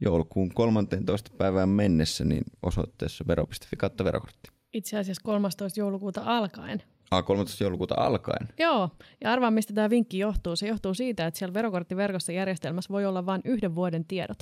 joulukuun 0.00 0.48
13. 0.54 1.30
päivään 1.38 1.68
mennessä 1.68 2.24
niin 2.24 2.44
osoitteessa 2.62 3.24
vero.fi 3.28 3.76
kautta 3.76 4.04
verokortti. 4.04 4.50
Itse 4.72 4.98
asiassa 4.98 5.22
13. 5.24 5.80
joulukuuta 5.80 6.22
alkaen. 6.24 6.82
Ah, 7.10 7.24
13. 7.24 7.64
joulukuuta 7.64 7.94
alkaen? 7.98 8.48
Joo, 8.58 8.90
ja 9.20 9.32
arvaa 9.32 9.50
mistä 9.50 9.74
tämä 9.74 9.90
vinkki 9.90 10.18
johtuu. 10.18 10.56
Se 10.56 10.68
johtuu 10.68 10.94
siitä, 10.94 11.26
että 11.26 11.38
siellä 11.38 11.54
verokorttiverkossa 11.54 12.32
järjestelmässä 12.32 12.92
voi 12.92 13.06
olla 13.06 13.26
vain 13.26 13.40
yhden 13.44 13.74
vuoden 13.74 14.04
tiedot 14.04 14.38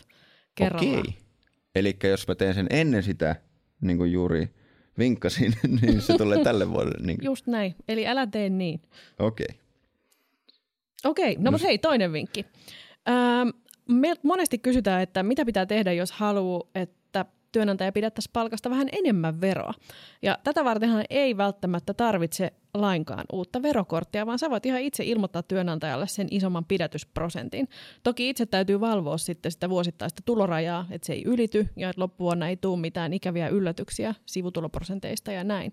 kerrallaan. 0.55 0.99
Okei. 0.99 1.15
Eli 1.75 1.97
jos 2.05 2.29
mä 2.29 2.35
teen 2.35 2.55
sen 2.55 2.67
ennen 2.71 3.03
sitä, 3.03 3.37
niin 3.81 3.99
kuin 3.99 4.13
juuri 4.13 4.55
vinkkasin, 4.99 5.55
niin 5.81 6.03
se 6.03 6.17
tulee 6.17 6.45
tälle 6.45 6.71
vuodelle. 6.71 7.07
Niin 7.07 7.19
Just 7.23 7.47
näin. 7.47 7.75
Eli 7.89 8.07
älä 8.07 8.27
tee 8.27 8.49
niin. 8.49 8.83
Okei. 9.19 9.47
Okay. 9.51 9.59
Okei, 11.05 11.33
okay, 11.33 11.35
no, 11.35 11.45
no 11.45 11.51
mutta 11.51 11.67
hei, 11.67 11.79
toinen 11.79 12.13
vinkki. 12.13 12.47
Ähm, 13.09 13.49
me 13.89 14.15
monesti 14.23 14.59
kysytään, 14.59 15.03
että 15.03 15.23
mitä 15.23 15.45
pitää 15.45 15.67
tehdä, 15.67 15.93
jos 15.93 16.13
haluaa, 16.13 16.69
että 16.75 16.98
työnantaja 17.53 17.93
pidättäisi 17.93 18.31
palkasta 18.33 18.71
vähän 18.71 18.89
enemmän 18.93 19.41
veroa. 19.41 19.75
Ja 20.23 20.39
tätä 20.45 20.65
vartenhan 20.65 21.05
ei 21.11 21.37
välttämättä 21.37 21.95
tarvitse 21.95 22.53
lainkaan 22.75 23.25
uutta 23.33 23.63
verokorttia, 23.63 24.27
vaan 24.27 24.39
sä 24.39 24.51
voit 24.51 24.67
ihan 24.67 24.81
itse 24.81 25.05
ilmoittaa 25.05 25.43
työnantajalle 25.43 26.07
sen 26.07 26.29
isomman 26.31 26.65
pidätysprosentin. 26.65 27.69
Toki 28.03 28.29
itse 28.29 28.47
täytyy 28.47 28.81
valvoa 28.81 29.19
sitten 29.19 29.53
sitä 29.53 29.69
vuosittaista 29.69 30.23
tulorajaa, 30.25 30.87
että 30.91 31.07
se 31.07 31.13
ei 31.13 31.23
ylity 31.25 31.69
ja 31.77 31.91
että 31.91 32.01
loppuvuonna 32.01 32.49
ei 32.49 32.57
tule 32.57 32.81
mitään 32.81 33.13
ikäviä 33.13 33.49
yllätyksiä 33.49 34.15
sivutuloprosenteista 34.27 35.33
ja 35.33 35.45
näin. 35.45 35.73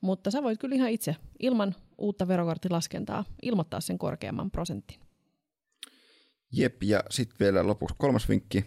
Mutta 0.00 0.30
sä 0.30 0.42
voit 0.42 0.58
kyllä 0.58 0.74
ihan 0.74 0.90
itse 0.90 1.16
ilman 1.38 1.74
uutta 1.98 2.28
verokorttilaskentaa 2.28 3.24
ilmoittaa 3.42 3.80
sen 3.80 3.98
korkeamman 3.98 4.50
prosentin. 4.50 5.00
Jep, 6.52 6.82
ja 6.82 7.04
sitten 7.10 7.38
vielä 7.40 7.66
lopuksi 7.66 7.94
kolmas 7.98 8.28
vinkki. 8.28 8.64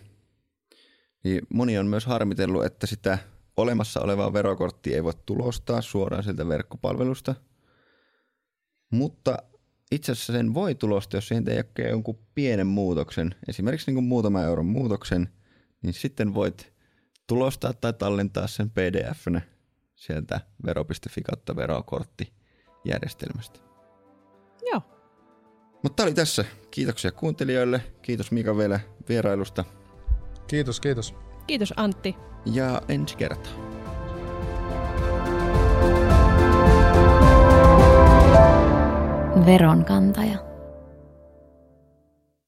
Niin 1.23 1.41
moni 1.49 1.77
on 1.77 1.87
myös 1.87 2.05
harmitellut, 2.05 2.65
että 2.65 2.87
sitä 2.87 3.17
olemassa 3.57 4.01
olevaa 4.01 4.33
verokorttia 4.33 4.95
ei 4.95 5.03
voi 5.03 5.13
tulostaa 5.25 5.81
suoraan 5.81 6.23
sieltä 6.23 6.47
verkkopalvelusta. 6.47 7.35
Mutta 8.91 9.37
itse 9.91 10.11
asiassa 10.11 10.33
sen 10.33 10.53
voi 10.53 10.75
tulostaa, 10.75 11.17
jos 11.17 11.27
siihen 11.27 11.45
tekee 11.45 11.89
jonkun 11.89 12.19
pienen 12.35 12.67
muutoksen, 12.67 13.35
esimerkiksi 13.47 13.91
niin 13.91 13.95
kuin 13.95 14.05
muutaman 14.05 14.43
euron 14.43 14.65
muutoksen, 14.65 15.29
niin 15.81 15.93
sitten 15.93 16.33
voit 16.33 16.73
tulostaa 17.27 17.73
tai 17.73 17.93
tallentaa 17.93 18.47
sen 18.47 18.69
pdf-nä 18.69 19.41
sieltä 19.95 20.41
vero.fi 20.65 21.21
kautta 21.21 21.55
verokorttijärjestelmästä. 21.55 23.59
Joo. 24.71 24.81
Mutta 25.83 26.03
oli 26.03 26.13
tässä. 26.13 26.45
Kiitoksia 26.71 27.11
kuuntelijoille. 27.11 27.83
Kiitos 28.01 28.31
Mika 28.31 28.57
vielä 28.57 28.79
vierailusta. 29.09 29.65
Kiitos, 30.49 30.79
kiitos. 30.79 31.15
Kiitos 31.47 31.73
Antti. 31.77 32.15
Ja 32.45 32.81
ensi 32.89 33.17
kertaa. 33.17 33.51
Veronkantaja. 39.45 40.48